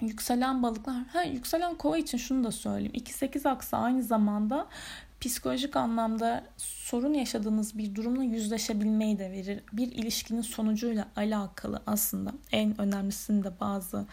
Yükselen 0.00 0.62
balıklar. 0.62 1.06
Ha, 1.12 1.22
yükselen 1.22 1.74
kova 1.74 1.98
için 1.98 2.18
şunu 2.18 2.44
da 2.44 2.52
söyleyeyim. 2.52 2.92
2-8 2.94 3.48
aksa 3.48 3.78
aynı 3.78 4.02
zamanda 4.02 4.66
psikolojik 5.20 5.76
anlamda 5.76 6.44
sorun 6.56 7.14
yaşadığınız 7.14 7.78
bir 7.78 7.94
durumla 7.94 8.24
yüzleşebilmeyi 8.24 9.18
de 9.18 9.30
verir. 9.30 9.62
Bir 9.72 9.92
ilişkinin 9.92 10.42
sonucuyla 10.42 11.08
alakalı 11.16 11.82
aslında 11.86 12.32
en 12.52 12.80
önemlisini 12.80 13.44
de 13.44 13.60
bazı 13.60 14.06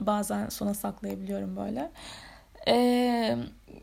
bazen 0.00 0.48
sona 0.48 0.74
saklayabiliyorum 0.74 1.56
böyle. 1.56 1.90
Ee, 2.68 3.36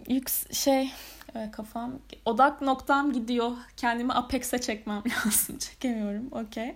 yüks 0.09 0.51
şey 0.51 0.91
evet, 1.35 1.51
kafam 1.51 1.99
odak 2.25 2.61
noktam 2.61 3.13
gidiyor. 3.13 3.51
Kendimi 3.77 4.13
Apex'e 4.13 4.61
çekmem 4.61 5.03
lazım. 5.25 5.57
Çekemiyorum. 5.57 6.27
Okey. 6.31 6.75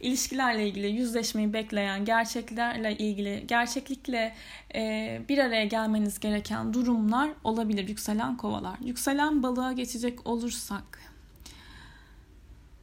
İlişkilerle 0.00 0.68
ilgili 0.68 0.86
yüzleşmeyi 0.86 1.52
bekleyen, 1.52 2.04
gerçeklerle 2.04 2.96
ilgili, 2.96 3.44
gerçeklikle 3.48 4.34
e, 4.74 5.20
bir 5.28 5.38
araya 5.38 5.64
gelmeniz 5.64 6.20
gereken 6.20 6.74
durumlar 6.74 7.30
olabilir. 7.44 7.88
Yükselen 7.88 8.36
kovalar. 8.36 8.78
Yükselen 8.84 9.42
balığa 9.42 9.72
geçecek 9.72 10.26
olursak 10.26 11.00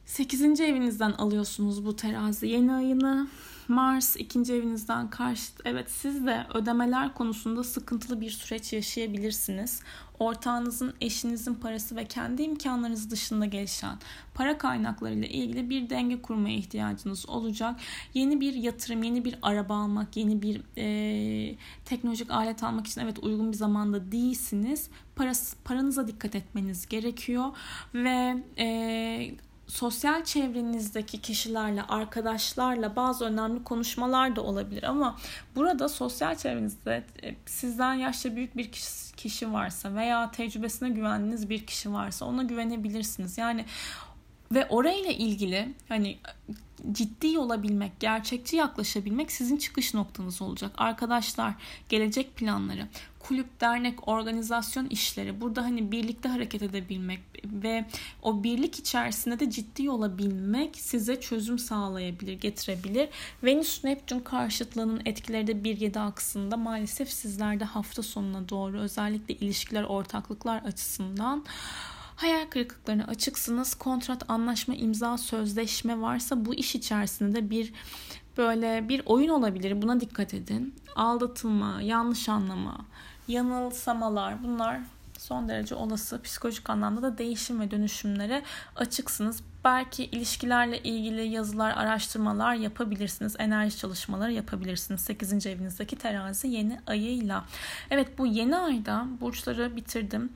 8. 0.06 0.60
evinizden 0.60 1.12
alıyorsunuz 1.12 1.86
bu 1.86 1.96
terazi 1.96 2.48
yeni 2.48 2.72
ayını 2.72 3.28
Mars 3.68 4.16
ikinci 4.16 4.54
evinizden 4.54 5.10
karşı 5.10 5.52
evet 5.64 5.90
siz 5.90 6.26
de 6.26 6.46
ödemeler 6.54 7.14
konusunda 7.14 7.64
sıkıntılı 7.64 8.20
bir 8.20 8.30
süreç 8.30 8.72
yaşayabilirsiniz. 8.72 9.80
Ortağınızın, 10.18 10.94
eşinizin 11.00 11.54
parası 11.54 11.96
ve 11.96 12.04
kendi 12.04 12.42
imkanlarınız 12.42 13.10
dışında 13.10 13.46
gelişen 13.46 13.98
para 14.34 14.58
kaynaklarıyla 14.58 15.28
ilgili 15.28 15.70
bir 15.70 15.90
denge 15.90 16.22
kurmaya 16.22 16.56
ihtiyacınız 16.56 17.28
olacak. 17.28 17.80
Yeni 18.14 18.40
bir 18.40 18.54
yatırım, 18.54 19.02
yeni 19.02 19.24
bir 19.24 19.38
araba 19.42 19.76
almak, 19.76 20.16
yeni 20.16 20.42
bir 20.42 20.62
e, 20.76 21.56
teknolojik 21.84 22.30
alet 22.30 22.62
almak 22.62 22.86
için 22.86 23.00
evet 23.00 23.18
uygun 23.18 23.52
bir 23.52 23.56
zamanda 23.56 24.12
değilsiniz. 24.12 24.88
Parası, 25.16 25.56
paranıza 25.64 26.06
dikkat 26.06 26.34
etmeniz 26.34 26.86
gerekiyor 26.86 27.44
ve 27.94 28.42
e, 28.58 29.34
sosyal 29.72 30.24
çevrenizdeki 30.24 31.20
kişilerle, 31.20 31.82
arkadaşlarla 31.82 32.96
bazı 32.96 33.24
önemli 33.24 33.64
konuşmalar 33.64 34.36
da 34.36 34.42
olabilir 34.42 34.82
ama 34.82 35.18
burada 35.56 35.88
sosyal 35.88 36.36
çevrenizde 36.36 37.04
e, 37.22 37.34
sizden 37.46 37.94
yaşça 37.94 38.36
büyük 38.36 38.56
bir 38.56 38.70
kişi 39.16 39.52
varsa 39.52 39.94
veya 39.94 40.30
tecrübesine 40.30 40.88
güvendiğiniz 40.88 41.50
bir 41.50 41.66
kişi 41.66 41.92
varsa 41.92 42.24
ona 42.24 42.42
güvenebilirsiniz. 42.42 43.38
Yani 43.38 43.64
ve 44.52 44.66
orayla 44.68 45.10
ilgili 45.10 45.74
hani 45.88 46.18
ciddi 46.92 47.38
olabilmek, 47.38 48.00
gerçekçi 48.00 48.56
yaklaşabilmek 48.56 49.32
sizin 49.32 49.56
çıkış 49.56 49.94
noktanız 49.94 50.42
olacak. 50.42 50.72
Arkadaşlar, 50.76 51.54
gelecek 51.88 52.36
planları, 52.36 52.88
kulüp, 53.22 53.60
dernek, 53.60 54.08
organizasyon 54.08 54.86
işleri 54.86 55.40
burada 55.40 55.62
hani 55.64 55.92
birlikte 55.92 56.28
hareket 56.28 56.62
edebilmek 56.62 57.20
ve 57.44 57.84
o 58.22 58.44
birlik 58.44 58.78
içerisinde 58.78 59.40
de 59.40 59.50
ciddi 59.50 59.90
olabilmek 59.90 60.76
size 60.76 61.20
çözüm 61.20 61.58
sağlayabilir, 61.58 62.32
getirebilir. 62.32 63.08
Venüs 63.44 63.84
Neptün 63.84 64.20
karşıtlığının 64.20 65.02
etkileri 65.04 65.46
de 65.46 65.52
1-7 65.52 66.00
aksında 66.00 66.56
maalesef 66.56 67.10
sizlerde 67.10 67.64
hafta 67.64 68.02
sonuna 68.02 68.48
doğru 68.48 68.80
özellikle 68.80 69.34
ilişkiler, 69.34 69.82
ortaklıklar 69.82 70.62
açısından 70.62 71.44
Hayal 72.16 72.46
kırıklıklarına 72.46 73.04
açıksınız. 73.04 73.74
Kontrat, 73.74 74.30
anlaşma, 74.30 74.74
imza, 74.74 75.18
sözleşme 75.18 76.00
varsa 76.00 76.44
bu 76.44 76.54
iş 76.54 76.74
içerisinde 76.74 77.50
bir 77.50 77.72
böyle 78.36 78.88
bir 78.88 79.02
oyun 79.06 79.28
olabilir. 79.28 79.82
Buna 79.82 80.00
dikkat 80.00 80.34
edin. 80.34 80.74
Aldatılma, 80.96 81.82
yanlış 81.82 82.28
anlama, 82.28 82.76
yanılsamalar 83.28 84.42
bunlar 84.42 84.80
son 85.22 85.48
derece 85.48 85.74
olası 85.74 86.22
psikolojik 86.22 86.70
anlamda 86.70 87.02
da 87.02 87.18
değişim 87.18 87.60
ve 87.60 87.70
dönüşümlere 87.70 88.42
açıksınız. 88.76 89.42
Belki 89.64 90.04
ilişkilerle 90.04 90.82
ilgili 90.82 91.28
yazılar, 91.28 91.70
araştırmalar 91.70 92.54
yapabilirsiniz. 92.54 93.36
Enerji 93.38 93.76
çalışmaları 93.78 94.32
yapabilirsiniz. 94.32 95.00
8. 95.00 95.46
evinizdeki 95.46 95.96
terazi 95.96 96.48
yeni 96.48 96.80
ayıyla. 96.86 97.44
Evet 97.90 98.18
bu 98.18 98.26
yeni 98.26 98.56
ayda 98.56 99.06
burçları 99.20 99.76
bitirdim. 99.76 100.32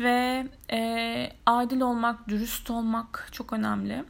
Ve 0.00 0.46
e, 0.70 1.30
adil 1.46 1.80
olmak, 1.80 2.28
dürüst 2.28 2.70
olmak 2.70 3.28
çok 3.32 3.52
önemli 3.52 4.04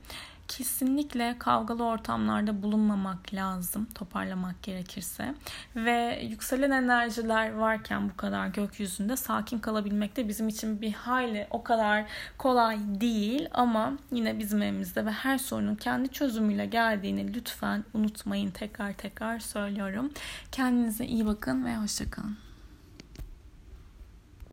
kesinlikle 0.49 1.37
kavgalı 1.39 1.85
ortamlarda 1.85 2.63
bulunmamak 2.63 3.35
lazım 3.35 3.87
toparlamak 3.95 4.63
gerekirse 4.63 5.35
ve 5.77 6.21
yükselen 6.23 6.71
enerjiler 6.71 7.53
varken 7.53 8.11
bu 8.11 8.17
kadar 8.17 8.47
gökyüzünde 8.47 9.17
sakin 9.17 9.59
kalabilmek 9.59 10.17
de 10.17 10.29
bizim 10.29 10.49
için 10.49 10.81
bir 10.81 10.93
hayli 10.93 11.47
o 11.51 11.63
kadar 11.63 12.05
kolay 12.39 12.79
değil 13.01 13.49
ama 13.53 13.93
yine 14.13 14.39
bizim 14.39 14.63
evimizde 14.63 15.07
ve 15.07 15.11
her 15.11 15.39
sorunun 15.39 15.75
kendi 15.75 16.09
çözümüyle 16.09 16.67
geldiğini 16.67 17.35
lütfen 17.35 17.85
unutmayın 17.95 18.51
tekrar 18.51 18.93
tekrar 18.93 19.39
söylüyorum. 19.39 20.11
Kendinize 20.53 21.07
iyi 21.07 21.27
bakın 21.27 21.65
ve 21.65 21.77
hoşçakalın. 21.77 22.37